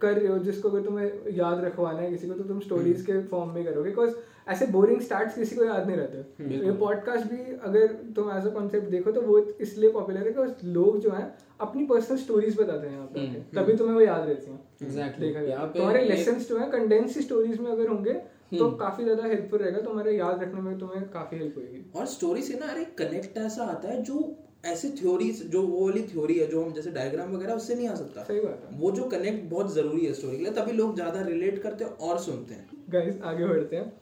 [0.00, 3.04] कर रहे हो जिसको अगर तुम्हें याद रखवाना है किसी को तो तुम स्टोरीज हम्म।
[3.04, 4.14] के फॉर्म में करोगे बिकॉज़
[4.50, 7.86] ऐसे बोरिंग स्टार्ट किसी को याद नहीं रहते। ये पॉडकास्ट भी अगर
[8.16, 11.84] तुम एज अ कॉन्सेप्ट देखो तो वो इसलिए पॉपुलर है बिकॉज़ लोग जो हैं अपनी
[11.86, 15.20] पर्सनल स्टोरीज बताते हैं यहाँ पे तभी तुम्हें वो याद रहती हैं। Exactly.
[15.20, 18.12] देखा जाए। यहाँ तो पे तुम्हारे लेसन जो है कंडेंस स्टोरीज में अगर होंगे
[18.52, 22.42] तो काफ़ी ज़्यादा हेल्पफुल रहेगा। तुम्हारे याद रखने में तुम्हें काफ़ी हेल्प होगी। और स्टोरी
[22.42, 24.22] से ना अरे कनेक्ट ऐसा आता है जो
[24.66, 27.94] ऐसे थ्योरी जो वो वाली थ्योरी है जो हम जैसे डायग्राम वगैरह उससे नहीं आ
[27.94, 30.94] सकता। सही बात है। वो जो कनेक्ट बहुत ज़रूरी है स्टोरी के लिए तभी लोग
[30.94, 33.92] ज़्यादा रिलेट करते हैं और सुनते हैं। गाइस आगे बढ़ते हैं।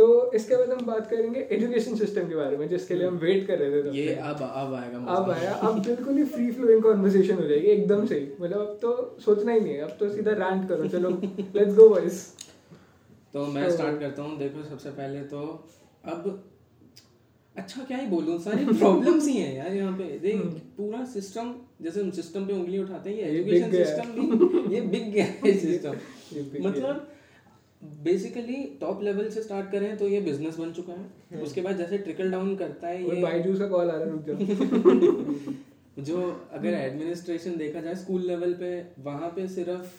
[0.00, 3.46] तो इसके बाद हम बात करेंगे एजुकेशन सिस्टम के बारे में जिसके लिए हम वेट
[3.46, 7.34] कर रहे थे ये अब अब आएगा अब आया। अब बिल्कुल ही फ्री फ्लोइंग कॉन्वर्सेशन
[7.34, 8.92] हो जाएगी एकदम से। मतलब अब तो
[9.24, 12.22] सोचना ही नहीं है। अब तो सीधा रैंट करो चलो लेट्स गो बॉयज़
[13.34, 15.42] तो मैं तो- स्टार्ट करता हूँ। देखो सबसे पहले तो
[16.06, 16.42] अब
[17.54, 18.38] अच्छा क्या ही बोलूँ?
[18.40, 20.42] सारी प्रॉब्लम्स ही हैं यार यहाँ पे। देख
[20.76, 24.80] पूरा सिस्टम जैसे हम सिस्टम पे उंगली उठाते हैं ये हम्म। एजुकेशन। सिस्टम भी ये
[24.88, 27.09] बिक गया है सिस्टम मतलब
[27.82, 31.98] बेसिकली टॉप लेवल से स्टार्ट करें तो ये बिज़नेस बन चुका है। उसके बाद जैसे
[31.98, 36.74] ट्रिकल डाउन करता है ये बाईजूस का कॉल आ रहा है रुक जाओ। जो अगर
[36.74, 38.70] एडमिनिस्ट्रेशन देखा जाए स्कूल लेवल पे
[39.02, 39.96] वहाँ पे सिर्फ़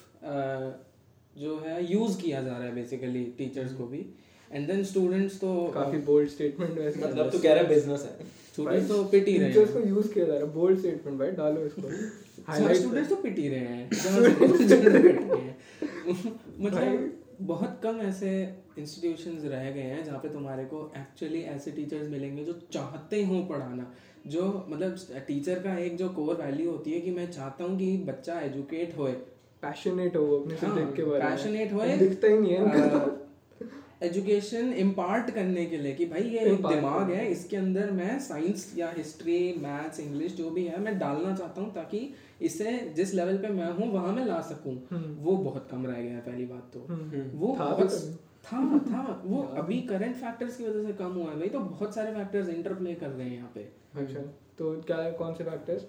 [1.35, 4.05] जो है यूज़ किया जा रहा है बेसिकली टीचर्स को भी।
[4.51, 8.25] एंड देन स्टूडेंट्स तो काफ़ी बोल्ड स्टेटमेंट वैसे मतलब तू कह रहा है बिज़नेस है।
[8.53, 11.19] स्टूडेंट्स तो पिट ही रहे टीचर्स हैं। को यूज़ किया जा रहा है बोल्ड स्टेटमेंट
[11.19, 11.87] भाई डालो इसको।
[12.47, 15.57] हाईलाइट स्टूडेंट्स तो पिट ही। हैं रहे हैं।
[16.59, 22.09] मतलब बहुत कम ऐसे इंस्टीट्यूशंस रह गए हैं जहाँ पे तुम्हारे को एक्चुअली ऐसे टीचर्स
[22.09, 23.93] मिलेंगे जो चाहते हों पढ़ाना
[24.27, 24.95] जो मतलब
[25.27, 28.97] टीचर का एक जो कोर वैल्यू होती है कि मैं चाहता हूँ कि बच्चा एजुकेट
[28.97, 29.11] होए।
[29.61, 33.20] पैशनेट हो अपने हाँ, सब्जेक्ट के बारे में। पैशनेट होए, दिखता ही नहीं है। इनको
[34.01, 38.73] एजुकेशन इम्पार्ट करने के लिए कि भाई ये एक दिमाग है इसके अंदर मैं साइंस
[38.77, 41.99] या हिस्ट्री मैथ्स इंग्लिश जो भी है मैं डालना चाहता हूँ ताकि
[42.41, 44.75] इसे जिस लेवल पे मैं हूँ वहाँ मैं ला सकूँ।
[45.19, 46.79] वो बहुत कम रह गया है पहली बात तो।
[47.37, 51.31] वो था बहुत कभी। था था। वो अभी करंट फैक्टर्स की वजह से कम हुआ
[51.31, 54.21] है भाई तो बहुत सारे फैक्टर्स इंटरप्ले कर रहे हैं यहाँ पे। अच्छा
[54.57, 55.85] तो क्या है कौन से फैक्टर्स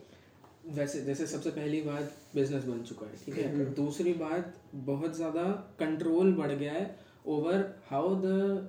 [0.74, 3.64] वैसे जैसे सबसे पहली बात बिज़नेस बन चुका है ठीक है?
[3.74, 5.42] दूसरी बात बहुत ज़्यादा
[5.80, 6.84] कंट्रोल बढ़ गया है
[7.24, 8.68] over how the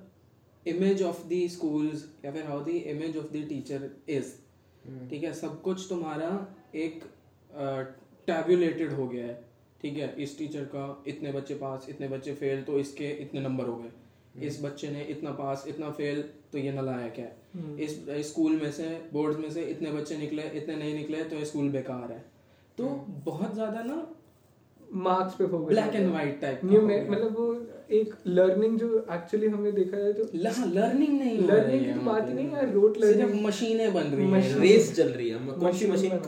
[0.66, 4.32] image of the schools या फिर how the image of the teacher is
[5.10, 5.32] ठीक है?
[5.34, 6.30] सब कुछ तुम्हारा
[6.76, 7.04] एक
[8.26, 9.42] टैबुलेटेड हो गया है।
[9.82, 10.14] ठीक है?
[10.18, 14.46] इस टीचर का इतने बच्चे पास इतने बच्चे फेल तो इसके इतने नंबर हो गए।
[14.46, 18.88] इस बच्चे ने इतना पास इतना फेल तो ये नलायक है। इस स्कूल में से
[19.12, 22.18] बोर्ड में से इतने बच्चे निकले इतने नहीं निकले तो ये स्कूल बेकार है।
[22.78, 22.88] तो
[23.24, 23.96] बहुत ज़्यादा ना
[24.94, 27.46] मार्क्स पे focus black and white type new मतलब वो
[27.90, 32.00] एक लर्निंग जो एक्चुअली हमने देखा है तो लर्निंग नहीं हो Learning रही की तो
[32.00, 35.72] बात ही नहीं है, rote सिर्फ़ मशीनें बन रही हैं रेस चल रही है। कौन
[35.72, 36.18] सी मशीन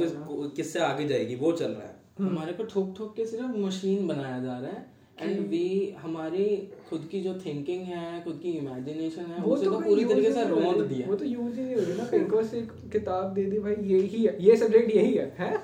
[0.56, 4.38] किससे आगे जाएगी वो चल रहा है। हमारे को ठोक ठोक के सिर्फ़ मशीन बनाया
[4.38, 6.44] जा रहा है। एंड वी हमारी
[6.88, 10.44] खुद की जो थिंकिंग है खुद की इमेजिनेशन है उसे तो भाई पूरी तरीके से
[10.44, 12.60] नहीं रोंद दिया। वो तो यूज़ ही नहीं हो रही ना। कहीं को से
[12.92, 15.62] किताब दे दी भाई यही है। ये सब्जेक्ट यही हैं हाँ।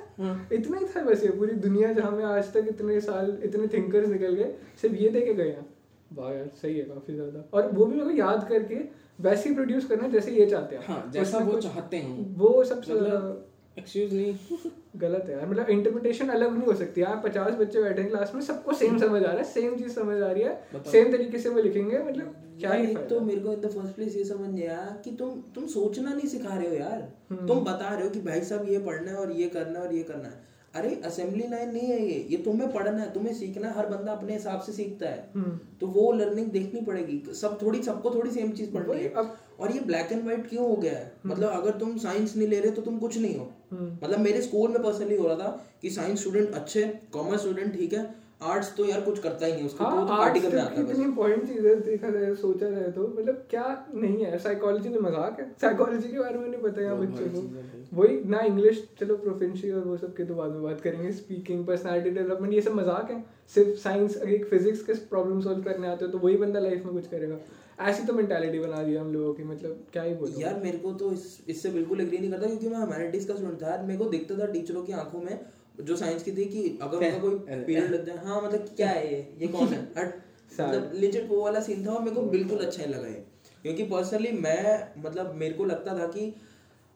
[0.53, 4.09] इतना ही था बस ये पूरी दुनिया जहाँ में आज तक इतने साल इतने थिंकर्स
[4.09, 5.67] निकल गए सिर्फ़ ये देखे गए हैं।
[6.11, 8.81] वाह यार सही है काफ़ी ज़्यादा। और वो भी मेरे को याद करके
[9.21, 12.95] वैसे ही प्रोड्यूस करना जैसे ये चाहते हैं। हाँ जैसा वो चाहते हैं। वो सबसे
[12.95, 17.83] मतलब एक्सक्यूज नहीं गलत है यार। मतलब इंटरप्रिटेशन अलग नहीं हो सकती। यार पचास बच्चे
[17.83, 20.43] बैठे हैं क्लास में सबको सेम समझ आ रहा है सेम चीज़ समझ आ रही
[20.43, 23.95] है। सेम तरीके से वो लिखेंगे मतलब क्या ही तो मेरे को इन द फ़र्स्ट
[23.95, 27.47] प्लेस ये समझ नहीं आया कि तुम तुम सोचना नहीं सिखा रहे हो यार। हम्म।
[27.47, 29.95] तुम बता रहे हो कि भाई साहब ये पढ़ना है और ये करना है और
[29.95, 33.69] ये करना है। अरे असेंबली लाइन नहीं है ये। ये तुम्हें पढ़ना है तुम्हें सीखना
[33.69, 37.63] है हर बंदा अपने हिसाब से सीखता है। हम्म। तो वो लर्निंग देखनी पड़ेगी। सब
[37.63, 40.69] थोड़ी सबको थोड़ी सेम चीज़ पढ़ रही है। अब- और ये ब्लैक एंड व्हाइट क्यों
[40.69, 41.13] हो गया है?
[41.27, 44.43] मतलब अगर तुम साइंस नहीं ले रहे तो तुम कुछ नहीं हो। हम्म। मतलब मेरे
[44.43, 48.75] स्कूल में पर्सनली हो रहा था कि साइंस स्टूडेंट अच्छे कॉमर्स स्टूडेंट ठीक है आर्ट्स
[48.77, 50.89] तो यार कुछ करता ही नहीं उसको तो तो हाँ पार्टी करने आता है बस।
[50.89, 54.99] कितनी इंपॉर्टेंट चीज़ है देखा जाए सोचा जाए तो मतलब क्या नहीं है साइकोलॉजी में
[55.01, 58.83] मज़ाक है। साइकोलॉजी के बारे में नहीं पता यहाँ बच्चों है। को। वही ना इंग्लिश
[59.01, 62.61] चलो प्रोफेंशी और वो सब की तो बाद में बात करेंगे। स्पीकिंग पर्सनालिटी डेवलपमेंट ये
[62.63, 63.25] सब मज़ाक है।
[63.55, 66.95] सिर्फ़ साइंस एक फिजिक्स के प्रॉब्लम सॉल्व करने आते हो तो वही बंदा लाइफ में
[66.95, 67.39] कुछ करेगा।
[67.83, 70.93] ऐसी तो मेंटालिटी बना दी हम लोगों की मतलब क्या ही बोलूँ। यार मेरे को
[70.95, 73.99] तो इस इससे बिल्कुल एग्री नहीं करता क्योंकि मैं ह्यूमैनिटीज का स्टूडेंट था। यार मेरे
[73.99, 75.39] को दिखता था टीचरों की आँखों में
[75.81, 79.13] जो साइंस की थी कि अगर उनका कोई पीरियड लग जाए हाँ मतलब क्या है
[79.13, 79.35] ये?
[79.39, 79.93] ये कौन है?
[79.99, 80.15] हट।
[80.61, 83.25] मतलब लेजिट वो वाला सीन था और मेरे को बिल्कुल अच्छा नहीं लगा ये।
[83.63, 86.35] क्योंकि पर्सनली मैं मतलब मेरे को लगता था कि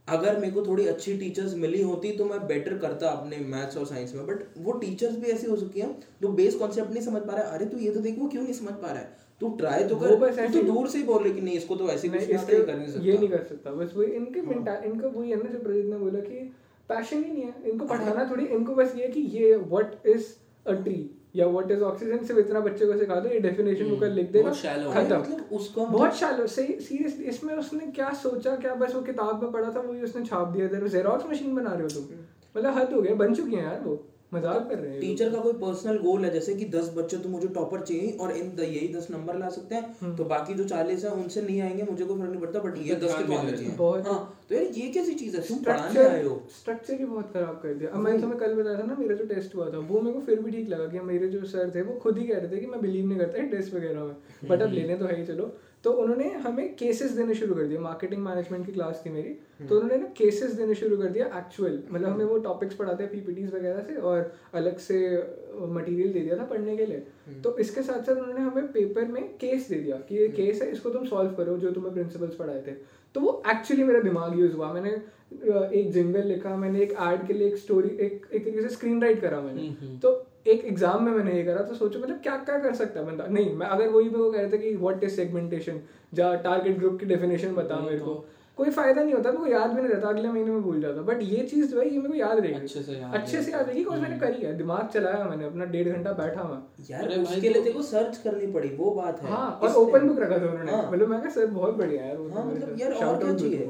[0.09, 3.87] अगर मेरे को थोड़ी अच्छी टीचर्स मिली होती तो मैं बेटर करता अपने मैथ्स और
[3.87, 7.23] साइंस में। बट वो टीचर्स भी ऐसी हो चुकी हैं जो बेस कॉन्सेप्ट नहीं समझ
[7.23, 9.17] पा रहा है। अरे तू ये तो देख वो क्यों नहीं समझ पा रहा है?
[9.41, 11.77] तू ट्राई तो कर। वो बस तू दूर से ही बोल रहे कि नहीं इसको
[11.77, 15.09] तो ऐसे नहीं कर नहीं सकता। ये नहीं कर सकता। बस वही इनके मेंटा इनका
[15.09, 16.53] वही है ना जो प्रजीत ने बोला कि
[16.89, 20.27] पैशन ही नहीं है। इनको पढ़ाना थोड़ी इनको बस ये है कि ये व्हाट इज़
[20.67, 20.99] अ ट्री
[21.37, 24.31] या व्हाट इज़ ऑक्सीजन सिर्फ़ इतना बच्चे को सिखा दो ये डेफिनेशन वो कल लिख
[24.33, 29.01] देगा खत्म। मतलब उसको बहुत शैलो सही सीरियसली इसमें उसने क्या सोचा क्या बस वो
[29.03, 32.05] किताब में पढ़ा था वो उसने छाप दिया था जेरोक्स मशीन बना रहे हो तुम।
[32.55, 33.97] मतलब हद हो गया बन चुकी है यार वो।
[34.33, 37.29] मज़ाक कर रहे हैं टीचर का कोई पर्सनल गोल है जैसे कि दस बच्चे तो
[37.29, 40.65] मुझे टॉपर चाहिए और इन द, यही दस नंबर ला सकते हैं तो बाकी जो
[40.65, 43.37] चालीस है उनसे नहीं आएँगे मुझे कोई फ़र्क नहीं पड़ता बट ये दस के तो
[43.37, 43.71] आने चाहिए।
[44.09, 45.43] हाँ तो यार ये कैसी चीज़ है?
[45.43, 48.79] तुम पढ़ाने आए हो। स्ट्रक्चर ही बहुत खराब कर दिया। अब मैंने तुम्हें कल बताया
[48.79, 51.01] था ना मेरा जो टेस्ट हुआ था वो मेरे को फिर भी ठीक लगा कि
[51.07, 53.47] मेरे जो सर थे वो खुद ही कह रहे थे कि मैं बिलीव नहीं करता
[53.57, 54.15] टेस्ट वगैरह में
[54.49, 55.53] बट अब लेने तो है ही चलो।
[55.85, 59.29] तो उन्होंने हमें केसेस देने शुरू कर दिया मार्केटिंग मैनेजमेंट की क्लास थी मेरी।
[59.61, 63.13] तो उन्होंने ना केसेस देने शुरू कर दिया एक्चुअल मतलब हमें वो टॉपिक्स पढ़ाते हैं
[63.13, 64.99] पीपीटीज वगैरह से और अलग से
[65.69, 67.03] मटेरियल दे दिया था पढ़ने के लिए।
[67.45, 70.71] तो इसके साथ साथ उन्होंने हमें पेपर में केस दे दिया कि ये केस है
[70.73, 72.73] इसको तुम सॉल्व करो जो तुम्हें प्रिंसिपल्स पढ़ाए थे।
[73.15, 74.91] तो वो एक्चुअली मेरा दिमाग यूज़ हुआ। मैंने
[75.73, 79.03] एक जिंगल लिखा मैंने एक एड के लिए एक स्टोरी एक एक तरीके से स्क्रीन
[79.03, 80.13] राइट करा मैंने। तो
[80.47, 83.27] एक एग्ज़ाम में मैंने ये करा तो सोचो मतलब क्या क्या कर सकता है बंदा?
[83.27, 85.81] नहीं मैं अगर वही मेरे वो कह रहे थे कि व्हाट इज़ सेगमेंटेशन
[86.15, 88.25] जा टारगेट ग्रुप की डेफिनेशन बता मेरे को।
[88.59, 91.03] कोई फ़ायदा नहीं होता मेरे को याद भी नहीं रहता अगले महीने में भूल जाता।
[91.03, 93.53] बट ये चीज़ जो है ये मेरे को याद रहेगी। अच्छे से याद अच्छे से
[93.53, 96.59] याद रहेगी बिकॉज़ मैंने करी है। दिमाग चलाया मैंने अपना डेढ़ घंटा बैठा मैं
[96.91, 100.19] यार उसके लिए तो- तेरे सर्च करनी पड़ी वो बात है। हाँ और ओपन बुक
[100.19, 102.81] रखा था उन्होंने। हाँ। मतलब मैं सर बहुत बढ़िया है यार वो तो मेरे मतलब
[102.81, 103.67] यार और क्या चाहिए?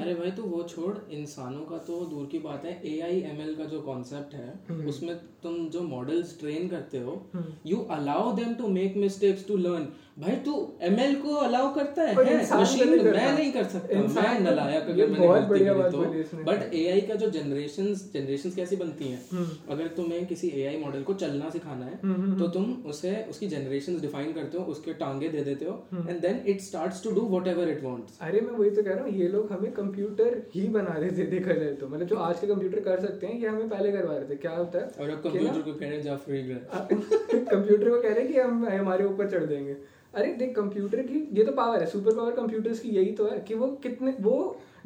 [0.00, 3.40] अरे भाई तो वो छोड़ इंसानों का तो दूर की बात है। ए आई एम
[3.40, 7.22] एल का जो कॉन्सेप्ट हम्म। है उसमें तुम जो मॉडल्स ट्रेन करते हो
[7.66, 12.02] you allow them to make mistakes to learn भाई तू एम एल को अलाउ करता
[12.12, 12.34] और है?
[12.52, 16.74] मशीन नहीं मैं नहीं कर सकता मैं नलायक अगर मैंने बहुत गलती करी तो। बट
[16.74, 19.20] ए आई का जो जनरेशन जनरेशन कैसी बनती हैं?
[19.32, 23.14] हम्म। अगर तुम्हें किसी ए आई मॉडल को चलना सिखाना हम्म, है तो तुम उसे
[23.30, 27.02] उसकी जनरेशन डिफाइन करते हो उसके टांगे दे देते हो हम्म। And then it starts
[27.04, 29.72] to do what it wants अरे मैं वही तो कह रहा हूँ ये लोग हमें
[29.72, 33.26] कंप्यूटर ही बना रहे थे देखा जाए तो। मतलब जो आज के कंप्यूटर कर सकते
[33.26, 35.86] हैं ये हमें पहले करवा रहे थे क्या होता है और अब कंप्यूटर को कह
[35.86, 39.76] रहे हैं जा फ्री कंप्यूटर को कह रहे हैं कि हम हमारे ऊपर चढ़ देंगे।
[40.14, 43.38] अरे देख कंप्यूटर की ये तो पावर है सुपर पावर कंप्यूटर्स की यही तो है
[43.40, 44.36] कि वो कितने वो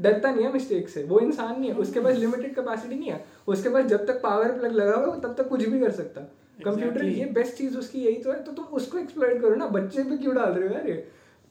[0.01, 3.25] डरता नहीं है मिस्टेक से वो इंसान नहीं है उसके पास लिमिटेड कैपेसिटी नहीं है
[3.49, 6.21] उसके पास जब तक पावर प्लग लगा हुआ तब तक कुछ भी कर सकता
[6.65, 7.19] कंप्यूटर Exactly.
[7.19, 10.17] ये बेस्ट चीज़ उसकी यही तो है तो तुम उसको एक्सप्लोर करो ना बच्चे पे
[10.17, 11.03] क्यों डाल रहे हो यार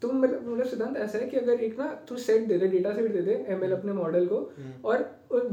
[0.01, 2.93] तुम मतलब मतलब सिद्धांत ऐसा है कि अगर एक ना तू सेट दे दे डेटा
[2.93, 4.37] सेट दे दे एमएल अपने मॉडल को
[4.85, 5.03] और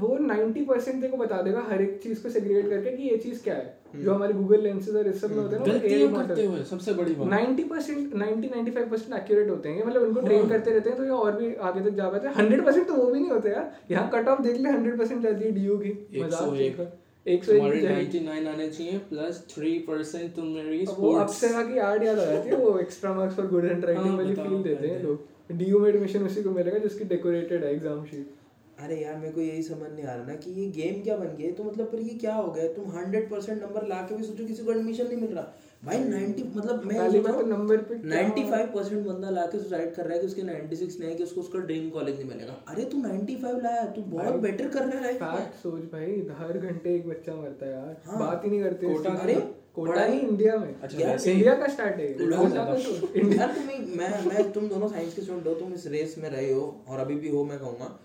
[0.00, 3.16] वो 90 परसेंट तेरे को बता देगा हर एक चीज़ को सेग्रीगेट करके कि ये
[3.16, 6.44] चीज़ क्या है। जो हमारे गूगल लेंसेज और इस सब में होते हैं ना करते
[6.44, 6.62] हुए?
[6.64, 10.48] सबसे बड़ी बात। 90 percent ninety ninety five percent accurate होते हैं। मतलब उनको ट्रेन
[10.48, 12.94] करते रहते हैं तो ये और भी आगे तक जा पाते हैं। हंड्रेड परसेंट तो
[12.94, 15.78] वो भी नहीं होते यार। यहाँ कट ऑफ़ देख ले हंड्रेड परसेंट जाती है डीयू
[15.78, 16.80] की मज़ाक 101
[17.26, 22.04] एक सौ तुम्हारे एक 99 आने चाहिए प्लस 3% तुम मेरी वो अप्सरा की याद
[22.04, 25.78] याद आ जाती है वो extra marks for good handwriting वाली फील देते लोग। डीयू
[25.78, 28.34] में एडमिशन उसी को मिलेगा जिसकी डेकोरेटेड है एग्ज़ाम शीट
[28.78, 31.36] अरे यार मेरे को यही समझ नहीं आ रहा ना कि ये गेम क्या बन
[31.38, 31.50] गया?
[31.52, 32.68] तो मतलब पर ये क्या हो गया?
[32.74, 35.44] तुम हंड्रेड परसेंट नंबर ला के भी सोचो किसी को एडमिशन नहीं मिल रहा।
[35.82, 39.94] भाई 90 मतलब मैं पहली बात तो नंबर पे 95 परसेंट बंदा ला के सुसाइड
[39.94, 42.52] कर रहा है कि उसके 96 नहीं है कि उसको उसका ड्रीम कॉलेज नहीं मिलेगा।
[42.68, 46.94] अरे तू 95 लाया तू बहुत बेटर कर रहा है फैक्ट सोच भाई हर घंटे
[46.94, 49.34] एक बच्चा मरता है यार। हाँ। बात ही नहीं करते कोटा अरे,
[49.74, 53.54] कोटा नहीं इंडिया में। अच्छा, इंडिया का स्टार्ट है। कोटा हो का तो इंडिया यार
[53.54, 56.84] तुम्हें मैं मैं तुम दोनों साइंस के स्टूडेंट हो तुम इस रेस में रहे हो
[56.88, 57.98] और अभी भी हो मैं कहूँगा।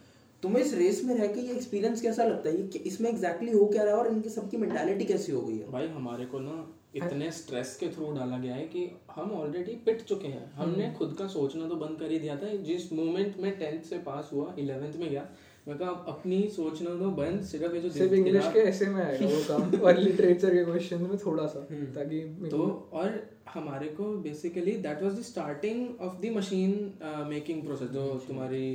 [0.44, 2.56] तुम्हें इस रेस में रह के ये एक्सपीरियंस कैसा लगता है?
[2.58, 5.72] ये इसमें एग्जैक्टली हो क्या रहा है और इनकी सबकी मेंटालिटी कैसी हो गई है?
[5.72, 6.58] भाई हमारे को ना
[6.94, 10.98] इतने स्ट्रेस के थ्रू डाला गया है कि हम ऑलरेडी पिट चुके हैं। हमने हम्म।
[10.98, 14.30] खुद का सोचना तो बंद कर ही दिया था। जिस मोमेंट में टेंथ से पास
[14.34, 15.28] हुआ इलेवेंथ में गया
[15.68, 19.26] मैं कहा अपनी सोचना तो बंद सिर्फ़ ये जो सिर्फ़ इंग्लिश के ऐसे में आएगा
[19.28, 21.60] वो काम और लिटरेचर के क्वेश्चन में थोड़ा सा
[21.96, 22.20] ताकि
[22.50, 23.20] तो और
[23.54, 26.94] हमारे को basically that was the starting of the machine
[27.30, 28.66] making process जो तुम्हारी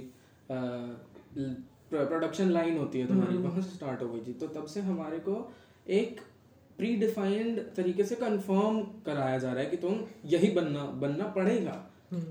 [1.94, 5.18] प्रोडक्शन लाइन होती है तुम्हारी वहाँ से स्टार्ट हो गई थी। तो तब से हमारे
[5.18, 5.36] को
[5.90, 6.20] एक
[6.78, 11.76] प्री डिफाइंड तरीके से कंफर्म कराया जा रहा है कि तुम यही बनना बनना पड़ेगा।
[12.12, 12.24] हम्म।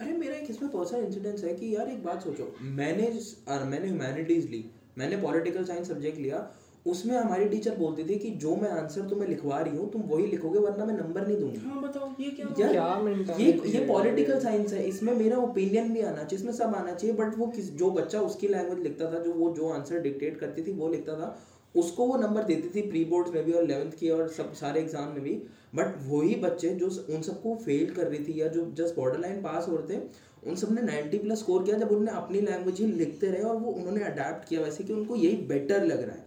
[0.00, 3.86] अरे मेरा एक इसमें पर्सनल इंसिडेंस है कि यार एक बात सोचो मैंने अ, मैंने
[3.86, 4.64] ह्यूमैनिटीज ली
[4.98, 6.48] मैंने पॉलिटिकल साइंस सब्जेक्ट लिया
[6.86, 10.26] उसमें हमारी टीचर बोलती थी कि जो मैं आंसर तुम्हें लिखवा रही हूँ तुम वही
[10.26, 12.72] लिखोगे वरना मैं नंबर नहीं दूँगी। हाँ बताओ ये क्या यार
[13.22, 16.92] क्या ये ये पॉलिटिकल साइंस है इसमें मेरा ओपिनियन भी आना चाहिए इसमें सब आना
[16.94, 20.38] चाहिए बट वो किस जो बच्चा उसकी लैंग्वेज लिखता था जो वो जो आंसर डिक्टेट
[20.40, 21.36] करती थी वो लिखता था
[21.76, 24.80] उसको वो नंबर देती थी प्री बोर्ड्स में भी और इलेवेंथ की और सब सारे
[24.80, 25.34] एग्ज़ाम में भी।
[25.74, 29.40] बट वही बच्चे जो उन सबको फेल कर रही थी या जो जस्ट बॉर्डर लाइन
[29.42, 30.00] पास हो रहे थे
[30.42, 33.72] उन सबने 90 प्लस स्कोर किया जब उन्होंने अपनी लैंग्वेज ही लिखते रहे और वो
[33.72, 36.24] उन्होंने अडेप्ट किया वैसे कि उनको यही बेटर लग रहा है।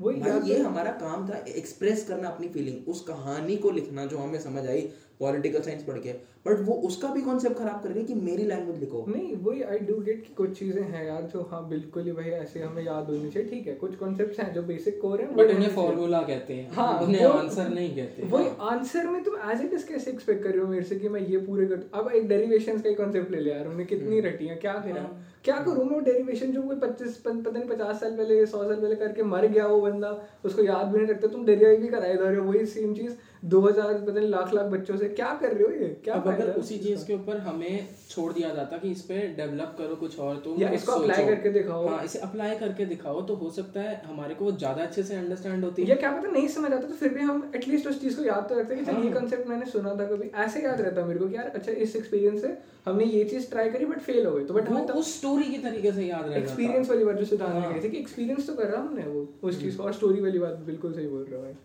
[0.00, 4.38] वही ये हमारा काम था एक्सप्रेस करना अपनी फीलिंग उस कहानी को लिखना जो हमें
[4.40, 4.88] समझ आई।
[5.20, 6.12] पॉलिटिकल साइंस पढ़ के
[6.46, 9.62] बट वो उसका भी कॉन्सेप्ट खराब कर रही है कि मेरी लैंग्वेज लिखो। नहीं वही
[9.62, 12.82] आई डू गेट कि कुछ चीज़ें हैं यार जो हाँ बिल्कुल ही भाई ऐसे हमें
[12.84, 16.22] याद होनी चाहिए। ठीक है कुछ कॉन्सेप्ट्स हैं जो बेसिक कोर हैं बट उन्हें फॉर्मूला
[16.22, 20.10] कहते हैं। हाँ उन्हें आंसर नहीं कहते। वही आंसर में तुम एज इट इज़ कैसे
[20.10, 22.88] एक्सपेक्ट कर रहे हो मेरे से कि मैं ये पूरे कर अब एक डेरिवेशन का
[22.88, 26.02] ही कॉन्सेप्ट ले लिया यार उन्हें कितनी रटी है क्या करा हाँ। क्या करूँ मैं
[26.04, 29.66] डेरिवेशन जो कोई पच्चीस पता नहीं पचास साल पहले सौ साल पहले करके मर गया
[29.66, 30.10] वो बंदा
[30.44, 33.12] उसको याद भी नहीं रखते तुम डेरिवेट भी कराए जा रहे हो वही सेम चीज़।
[33.42, 36.26] दो हज़ार पता नहीं लाख लाख बच्चों से क्या कर रहे हो ये क्या अब
[36.28, 40.18] अगर उसी चीज़ के ऊपर हमें छोड़ दिया जाता कि इस पे डेवलप करो कुछ
[40.18, 43.80] और तो या इसको सोचो। करके दिखाओ। हाँ इसे अप्लाई करके दिखाओ तो हो सकता
[43.80, 46.72] है हमारे को वो ज़्यादा अच्छे से अंडरस्टैंड होती है या क्या पता नहीं समझ
[46.72, 48.96] आता तो फिर भी हम एटलीस्ट उस चीज़ को याद तो रखते हैं कि ये
[49.02, 51.96] हाँ। कंसेप्ट मैंने सुना था कभी ऐसे याद रहता मेरे को कि यार अच्छा इस
[51.96, 55.16] एक्सपीरियंस से हमने ये चीज़ ट्राई करी बट फेल हो गई तो बट हमें उस
[55.18, 57.82] स्टोरी की तरीके से याद रह जाता एक्सपीरियंस वाली बात जो सिद्धांत ने हाँ। कही
[57.84, 60.62] थी कि एक्सपीरियंस तो कर रहा हमने वो उस चीज़ को और स्टोरी वाली बात
[60.66, 61.58] बिल्कुल सही बोल रहा है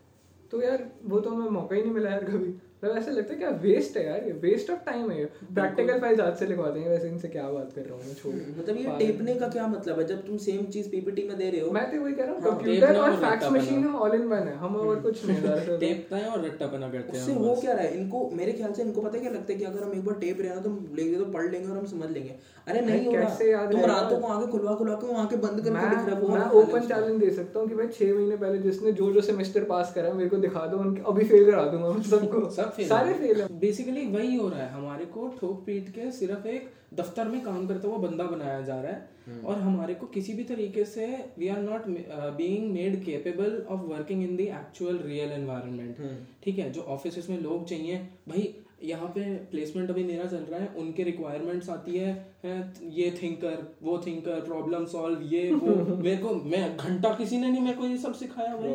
[0.51, 3.37] तो यार वो तो हमें मौका ही नहीं मिला यार कभी। मतलब ऐसा लगता है
[3.39, 6.69] क्या वेस्ट है यार ये वेस्ट ऑफ़ टाइम है ये। प्रैक्टिकल फाइल्स आज से लिखवा
[6.69, 9.67] देंगे वैसे इनसे क्या बात कर रहा हूँ मैं छोड़। मतलब ये टेपने का क्या
[9.67, 10.05] मतलब है?
[10.07, 12.41] जब तुम सेम चीज़ पीपीटी में दे रहे हो। मैं तो वही कह रहा हूँ
[12.41, 16.17] हाँ, कंप्यूटर और फैक्स मशीन। हम ऑल इन वन है हम और कुछ नहीं। टेपता
[16.17, 17.97] है और रट्टा बना करते उससे हो क्या रहा है?
[17.99, 20.19] इनको मेरे ख्याल से इनको पता है क्या लगता है कि अगर हम एक बार
[20.19, 22.35] टेप रहे ना तो लेंगे तो पढ़ लेंगे और हम समझ लेंगे।
[22.67, 25.89] अरे नहीं कैसे याद तुम रातों को आगे खुलवा खुलवा के वहाँ के बंद करके
[25.89, 28.57] लिख रहे हो वो मैं ओपन चैलेंज दे सकता हूँ कि भाई छह महीने पहले
[28.59, 31.63] जिसने जो जो सेमेस्टर पास करा है मेरे को दिखा दो उनके अभी फेल करा
[31.65, 34.69] दूँगा उन सबको। सब फेल सारे फेल है बेसिकली वही हो रहा है.
[34.71, 38.79] हमारे को ठोक पीट के सिर्फ़ एक दफ्तर में काम करता हुआ बंदा बनाया जा
[38.81, 41.07] रहा है और हमारे को किसी भी तरीके से
[41.39, 41.87] we are not
[42.37, 45.97] being made capable of working in the actual real environment
[46.43, 46.71] ठीक है?
[46.71, 47.97] जो ऑफ़िस में लोग चाहिए
[48.29, 53.19] भाई यहाँ पे प्लेसमेंट अभी मेरा चल रहा है उनके रिक्वायरमेंट्स आती है, है ये
[53.23, 57.77] थिंकर वो थिंकर प्रॉब्लम सॉल्व ये वो मेरे को मैं घंटा किसी ने नहीं मेरे
[57.77, 58.69] को ये सब सिखाया भाई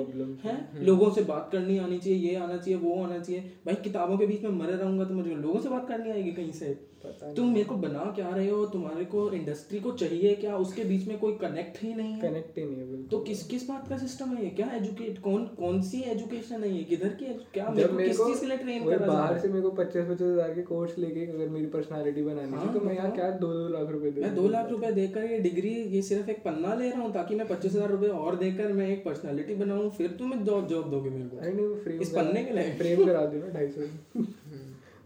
[0.45, 0.85] है?
[0.85, 4.27] लोगों से बात करनी आनी चाहिए ये आना चाहिए वो आना चाहिए। भाई किताबों के
[4.27, 6.90] बीच में मरे रहूँगा तो मुझे लोगों से बात करनी आएगी कहीं से?
[7.37, 8.65] तुम मेरे को बना क्या रहे हो?
[8.69, 10.57] तुम्हारे को इंडस्ट्री को चाहिए क्या?
[10.59, 13.69] उसके बीच में कोई कनेक्ट ही नहीं है। कनेक्ट ही नहीं है तो किस किस
[13.69, 14.51] बात का सिस्टम है ये?
[14.53, 16.83] क्या एजुकेट कौन कौन सी एजुकेशन है ये?
[16.85, 19.49] किधर की क्या मेरे को किस चीज़ के लिए ट्रेन कर रहा बाहर है से
[19.49, 22.81] मेरे को पच्चीस पच्चीस हज़ार के कोर्स लेके अगर मेरी पर्सनालिटी बनानी थी हाँ, तो
[22.81, 25.75] मैं यहाँ क्या दो दो लाख रुपए दे मैं दो लाख रुपए देकर ये डिग्री
[25.95, 28.89] ये सिर्फ़ एक पन्ना ले रहा हूँ ताकि मैं पच्चीस हज़ार रुपए और देकर मैं
[28.89, 33.05] एक पर्सनालिटी बनाऊँ फिर तुम जॉब जॉब दोगे मेरे को। इस पन्ने के लिए। फ्रेम
[33.07, 34.23] करा दो ढाई सौ।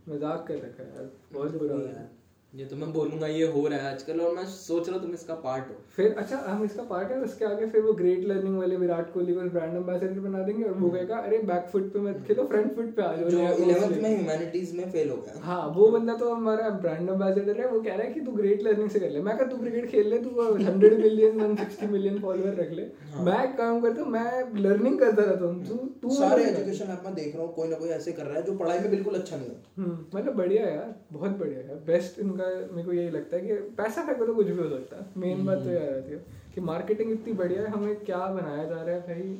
[0.09, 2.11] मज़ाक कर रखा है यार बहुत बुरा है
[2.53, 5.15] ये तो मैं बोलूँगा ये हो रहा है आजकल और मैं सोच रहा हूँ तुम
[5.15, 8.59] इसका पार्ट हो। फिर अच्छा हम इसका पार्ट है उसके आगे फिर वो ग्रेट लर्निंग
[8.59, 12.01] वाले विराट कोहली को ब्रांड एम्बेसडर बना देंगे और वो कहेगा अरे बैक फुट पे
[12.01, 15.41] मत खेलो फ्रंट फुट पे आ जाओ जो इलेवेंथ। में ह्यूमैनिटीज में फेल हो गया।
[15.45, 18.63] हाँ वो बंदा तो हमारा ब्रांड एम्बेसडर है वो कह रहा है कि तू ग्रेट
[18.63, 21.87] लर्निंग से कर ले। मैं कहा तू क्रिकेट खेल ले तू hundred million one sixty
[21.89, 26.11] million follower रख ले। मैं काम करता हूँ मैं लर्निंग करता रहता हूँ। तू तू
[26.11, 28.57] सारे एजुकेशन ऐप में देख रहा हूँ कोई ना कोई ऐसे कर रहा है जो
[28.59, 32.47] पढ़ाई में बिल्कुल अच्छा नहीं है हम्म, मतलब बढ़िया यार बहुत बढ़िया है। बेस्ट इनका
[32.73, 35.45] मेरे को यही लगता है कि पैसा फेंको तो कुछ भी हो सकता है। मेन
[35.47, 36.25] बात तो यह रहती है
[36.55, 39.37] कि मार्केटिंग इतनी बढ़िया है हमें क्या बनाया जा रहा है भाई?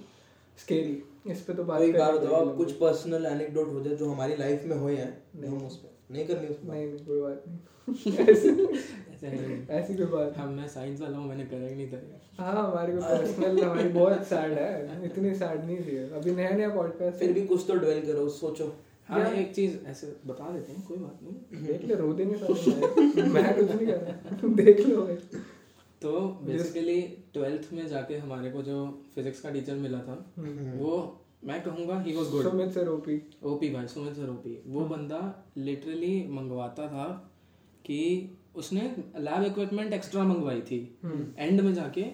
[0.59, 4.37] स्केरी इस पे तो बात बात करनी बताओ कुछ पर्सनल एनेक्डोट हो जाए जो हमारी
[4.37, 7.59] लाइफ में हुए हैं नहीं। हम उस पर नहीं करनी नहीं कोई बात नहीं।
[9.25, 12.45] ऐसी है। ऐसी कोई बात हम मैं साइंस वाला हूँ मैंने करा ही नहीं था
[12.45, 16.69] हाँ हमारी कोई पर्सनल हमारी बहुत सैड है। इतनी सैड नहीं थी। अभी नया नया
[16.75, 18.73] पॉडकास्ट फिर भी कुछ तो डवेल करो सोचो।
[19.09, 23.23] हाँ। एक चीज़ ऐसे बता देते हैं कोई बात नहीं। देख ले रो देने सारे
[23.29, 25.03] मैं कुछ नहीं कर रहा। देख लो।
[26.03, 27.01] तो बेसिकली
[27.35, 28.79] ट्वेल्थ में जाके हमारे को जो
[29.15, 30.17] फिजिक्स का टीचर मिला था
[30.79, 34.85] वो मैं कहूँगा he was good Sumit sir OP OP भाई सुमित सर ओपी वो
[34.85, 35.21] बंदा
[35.57, 37.07] लिटरली मंगवाता था
[37.85, 38.01] कि
[38.57, 38.81] उसने
[39.19, 40.79] लैब इक्विपमेंट एक्स्ट्रा मंगवाई थी।
[41.39, 42.05] एंड में जाके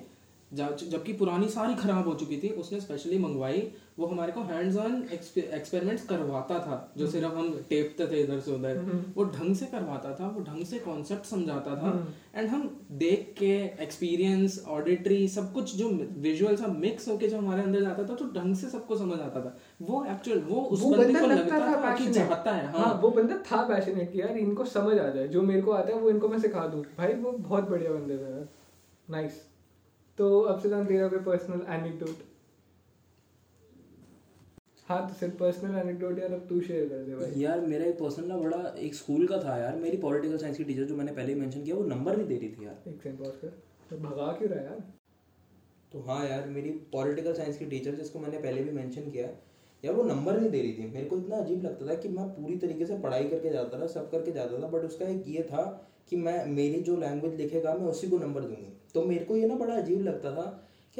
[0.52, 3.60] जबकि पुरानी सारी खराब हो चुकी थी उसने स्पेशली मंगवाई
[4.00, 8.52] वो हमारे को हैंड्स ऑन एक्सपेरिमेंट्स करवाता था। जो सिर्फ़ हम टेपते थे इधर से
[8.52, 8.78] उधर।
[9.16, 11.90] वो ढंग से करवाता था वो ढंग से कॉन्सेप्ट समझाता था।
[12.34, 12.62] एंड हम
[13.00, 13.50] देख के
[13.82, 15.88] एक्सपीरियंस ऑडिटरी सब कुछ जो
[16.20, 19.40] विजुअल सब मिक्स होके जो हमारे अंदर जाता था तो ढंग से सबको समझ आता
[19.40, 22.84] था। वो एक्चुअल वो उस वो बंदे को लगता था था कि चाहता है हाँ।
[22.84, 25.94] हाँ वो बंदा था पैशनेट कि यार इनको समझ आ जाए। जो मेरे को आता
[25.94, 28.48] है वो इनको मैं सिखा दूँ। भाई वो बहुत बढ़िया बंदे थे यार।
[29.08, 29.40] नाइस
[30.18, 32.28] तो अब से तेरा कोई पर्सनल एनेक्डोट
[34.90, 37.98] हाँ तो सिर्फ़ पर्सनल एनेक्डोट यार अब तू शेयर कर दे भाई। यार मेरा एक
[37.98, 41.12] पर्सन ना बड़ा एक स्कूल का था यार। मेरी पॉलिटिकल साइंस की टीचर जो मैंने
[41.12, 43.52] पहले ही मेंशन किया वो नंबर नहीं दे रही थी यार। एक सेकंड पॉज कर।
[43.90, 44.80] तो भगा क्यों रहा यार?
[45.92, 49.28] तो हाँ यार मेरी पॉलिटिकल साइंस की टीचर जिसको मैंने पहले भी मेंशन किया
[49.82, 52.26] यार वो नंबर नहीं दे रही थी। मेरे को इतना अजीब लगता था कि मैं
[52.30, 55.42] पूरी तरीके से पढ़ाई करके जाता था सब करके जाता था बट उसका एक ये
[55.42, 55.62] था
[56.10, 59.46] कि मैं मेरी जो लैंग्वेज लिखेगा मैं उसी को नंबर दूँगी। तो मेरे को ये
[59.46, 60.46] ना बड़ा अजीब लगता था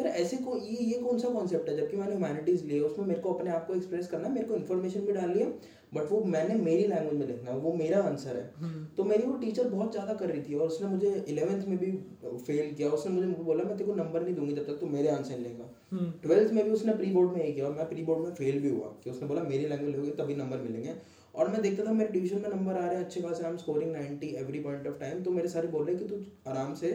[0.01, 1.77] यार ऐसे को ये ये कौन सा कॉन्सेप्ट है?
[1.77, 4.55] जबकि मैंने ह्यूमैनिटीज लिए उसमें मेरे को अपने आप को एक्सप्रेस करना है मेरे को
[4.57, 5.53] इन्फॉर्मेशन भी डालनी है
[5.95, 9.37] बट वो मैंने मेरी लैंग्वेज में लिखना है वो मेरा आंसर है। तो मेरी वो
[9.39, 11.91] टीचर बहुत ज़्यादा कर रही थी और उसने मुझे इलेवेंथ में भी
[12.25, 15.09] फेल किया उसने मुझे बोला मैं तेरे को नंबर नहीं दूँगी जब तक तू मेरे
[15.11, 18.03] आंसर लेगा। हम्म। ट्वेल्थ में भी उसने प्री बोर्ड में यही किया और मैं प्री
[18.03, 20.95] बोर्ड में फेल भी हुआ कि उसने बोला मेरी लैंग्वेज लोगे तभी नंबर मिलेंगे।
[21.35, 23.57] और मैं देखता था मेरे डिवीज़न में नंबर आ रहे हैं अच्छे खासे I am
[23.57, 26.17] scoring 90 every point of time तो मेरे सारे बोल रहे कि तू
[26.51, 26.91] आराम से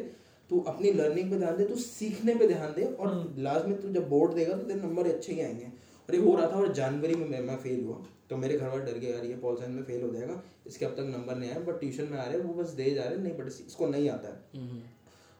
[0.49, 3.89] तू अपनी लर्निंग पे ध्यान दे तू सीखने पे ध्यान दे और लास्ट में तू
[3.91, 5.65] जब बोर्ड देगा तो तेरे नंबर अच्छे ही आएँगे।
[6.09, 7.95] और ये हो रहा था और जनवरी में मैं, फेल हुआ।
[8.29, 10.85] तो मेरे घर वाले डर गए यार ये पॉल साइंस में फेल हो जाएगा इसके
[10.85, 13.03] अब तक नंबर नहीं आया बट ट्यूशन में आ रहे हैं वो बस दे जा
[13.03, 14.93] रहे हैं नहीं बट इसको नहीं आता है।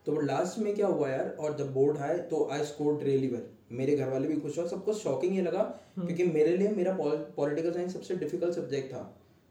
[0.06, 3.28] तो वो लास्ट में क्या हुआ यार और जब बोर्ड आए तो आई स्कोर्ड रियली
[3.28, 5.64] वेल मेरे घर वाले भी खुश हुआ सबको शॉकिंग ये लगा
[5.96, 9.04] क्योंकि मेरे लिए मेरा पॉलिटिकल साइंस सबसे डिफ़िकल्ट सब्जेक्ट था।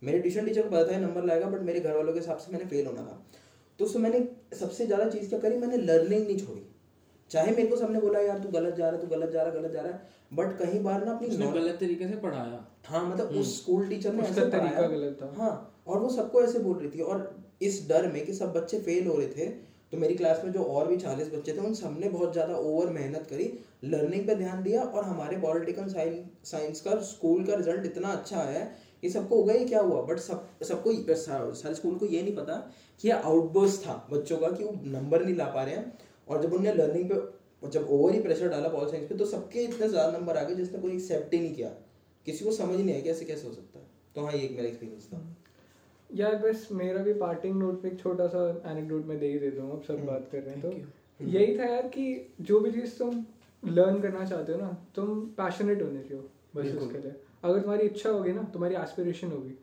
[0.03, 2.53] मेरे ट्यूशन टीचर को पता था नंबर लाएगा बट मेरे घर वालों के हिसाब से
[2.53, 3.25] मैंने फेल होना था।
[3.79, 5.57] तो उसमें मैंने सबसे ज़्यादा चीज़ क्या करी?
[5.57, 6.63] मैंने लर्निंग नहीं छोड़ी।
[7.31, 9.53] चाहे मेरे को सबने बोला यार तू गलत जा रहा है तू गलत जा रहा
[9.53, 13.05] है गलत जा रहा है बट कहीं बार ना अपनी गलत तरीके से पढ़ाया। हाँ
[13.09, 16.43] मतलब हम्म। उस स्कूल टीचर ने ऐसे तरीका पढ़ाया गलत था। हाँ और वो सबको
[16.43, 19.47] ऐसे बोल रही थी। और इस डर में कि सब बच्चे फेल हो रहे थे
[19.93, 22.89] तो मेरी क्लास में जो और भी चालीस बच्चे थे उन सबने बहुत ज़्यादा ओवर
[22.93, 23.53] मेहनत करी
[23.85, 28.59] लर्निंग पे ध्यान दिया और हमारे पॉलिटिकल साइंस का स्कूल का रिज़ल्ट इतना अच्छा आया
[28.59, 28.65] है
[29.05, 30.01] कि सबको होगा ये क्या हुआ?
[30.03, 32.55] बट सब सबको सारे स्कूल को ये नहीं पता
[33.01, 36.43] कि ये आउटबर्स्ट था बच्चों का कि वो नंबर नहीं ला पा रहे हैं। और
[36.43, 39.65] जब उन्होंने लर्निंग पे और जब ओवर ही प्रेशर डाला पॉल साइंस पे तो सबके
[39.65, 41.69] इतने ज़्यादा नंबर आ गए जिसने कोई एक्सेप्ट ही नहीं किया।
[42.27, 43.85] किसी को समझ नहीं आया कि ऐसे कैसे हो सकता है।
[44.15, 45.21] तो हाँ ये एक मेरा एक्सपीरियंस था।
[46.11, 49.63] यार बस मेरा भी पार्टिंग नोट पे एक छोटा सा एनेक्डोट मैं दे ही देता
[49.63, 52.71] हूँ अब सब हम्म, बात कर रहे हैं। तो यही था यार कि जो भी
[52.73, 53.25] चीज़ तुम
[53.63, 56.25] लर्न करना चाहते हो ना तुम पैशनेट होने चाहिए
[56.57, 57.15] बस उसके लिए।
[57.45, 59.55] अगर तुम्हारी इच्छा होगी ना तुम्हारी एस्पिरेशन होगी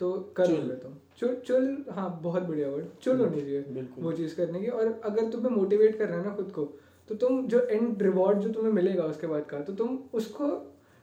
[0.00, 4.36] तो कर। लोगे तुम चुल चुल हाँ बहुत बढ़िया वर्ड चुल होनी चाहिए वो चीज़
[4.36, 6.64] करने की और अगर तुम्हें मोटिवेट कर करना है ना खुद को
[7.10, 10.48] तो तुम जो एंड रिवॉर्ड जो तुम्हें मिलेगा उसके बाद का तो तुम उसको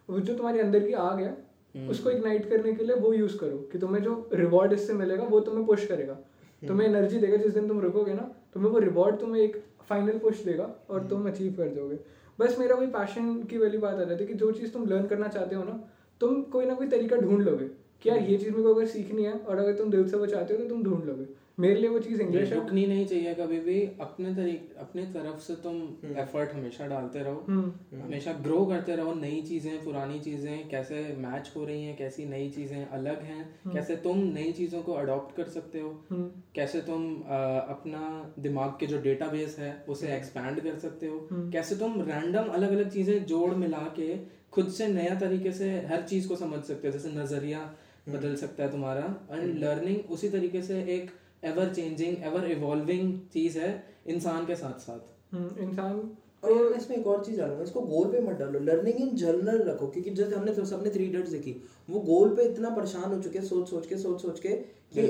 [0.10, 1.30] जो तुम्हारे अंदर की आग है
[1.76, 5.24] हम्म। उसको इग्नाइट करने के लिए वो यूज़ करो कि तुम्हें जो रिवॉर्ड इससे मिलेगा
[5.26, 8.80] वो तुम्हें पुश करेगा हम्म। तुम्हें एनर्जी देगा जिस दिन तुम रुकोगे ना तुम्हें वो
[8.80, 12.00] रिवॉर्ड तुम्हें एक फाइनल पुश देगा और हम्म। तुम अचीव कर दोगे
[12.40, 15.08] बस मेरा वही पैशन की वाली बात आ जाती है कि जो चीज़ तुम लर्न
[15.08, 15.80] करना चाहते हो ना
[16.22, 17.65] तुम कोई ना कोई तरीका ढूंढ लोगे
[18.01, 20.26] कि यार ये चीज़ मेरे को अगर सीखनी है और अगर तुम दिल से वो
[20.26, 21.26] चाहते हो तो तुम ढूंढ लोगे।
[21.59, 25.39] मेरे लिए वो चीज़ इंग्लिश है। रुकनी नहीं चाहिए कभी भी। अपने तरीके अपने तरफ़
[25.39, 25.78] से तुम
[26.18, 31.51] एफर्ट हमेशा डालते रहो। हम्म। हमेशा ग्रो करते रहो। नई चीज़ें पुरानी चीज़ें कैसे मैच
[31.55, 35.47] हो रही हैं कैसी नई चीज़ें अलग हैं कैसे तुम नई चीज़ों को अडॉप्ट कर
[35.49, 40.80] सकते हो। हम्म। कैसे तुम अ, अपना दिमाग के जो डेटाबेस है उसे एक्सपैंड कर
[40.80, 45.52] सकते हो। कैसे तुम रैंडम अलग अलग चीज़ें जोड़ मिला के खुद से नया तरीके
[45.52, 47.60] से हर चीज़ को समझ सकते हो जैसे नज़रिया
[48.10, 51.12] बदल सकता है तुम्हारा। एंड लर्निंग उसी तरीके से एक
[51.45, 53.72] एवर चेंजिंग एवर इवॉल्विंग चीज़ है
[54.08, 56.10] इंसान के साथ साथ। हम्म, इंसान
[56.43, 59.62] और मैं इसमें एक और चीज़ डालूँगा इसको गोल पे मत डालो। लर्निंग इन जनरल
[59.70, 61.56] रखो क्योंकि जैसे हमने तो सबने थ्री इडियट्स देखी
[61.89, 64.50] वो गोल पे इतना परेशान हो चुके हैं सोच सोच के सोच सोच के
[64.93, 65.02] कि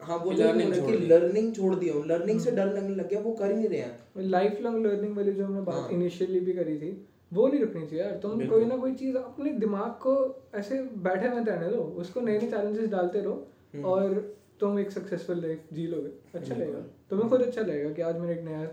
[0.00, 3.32] हाँ वो बोला छोड़ कि लर्निंग छोड़ दिया लर्निंग से डर लगने लग गया वो
[3.32, 6.52] कर ही नहीं रहे हैं। लाइफ लॉन्ग लर्निंग वाली जो हमने बात हाँ। इनिशियली भी
[6.52, 6.90] करी थी
[7.32, 10.14] वो नहीं रखनी चाहिए यार। तुम कोई ना कोई चीज़ अपने दिमाग को
[10.54, 14.14] ऐसे बैठे मत रहने दो उसको नए नए चैलेंजेस डालते रहो और
[14.60, 18.32] तुम एक सक्सेसफुल लाइफ जी लोगे। अच्छा लगेगा। तुम्हें खुद अच्छा लगेगा कि आज मैंने
[18.32, 18.66] एक नया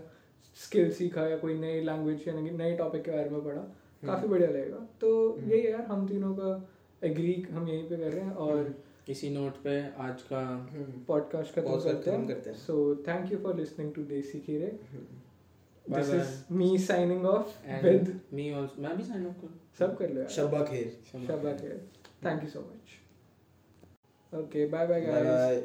[0.56, 3.62] स्किल सीखा या कोई नई लैंग्वेज या नए टॉपिक के बारे में पढ़ा।
[4.02, 6.50] काफ़ी बढ़िया लगेगा। तो यही है यार हम तीनों का
[7.02, 8.74] एग्री हम यहीं पे कर रहे हैं और
[9.08, 10.42] इसी नोट पे आज का
[11.08, 14.78] पॉडकास्ट खत्म करते हैं। So thank you for listening to Desi Kheere.
[15.88, 18.82] This is me signing off and with me also.
[18.82, 20.68] मैं भी sign off कर सब कर लो Khair.
[20.70, 20.88] Kher
[21.26, 21.52] Shabba
[22.22, 22.88] thank you so much.
[24.42, 25.24] Okay bye bye guys.
[25.24, 25.64] Bye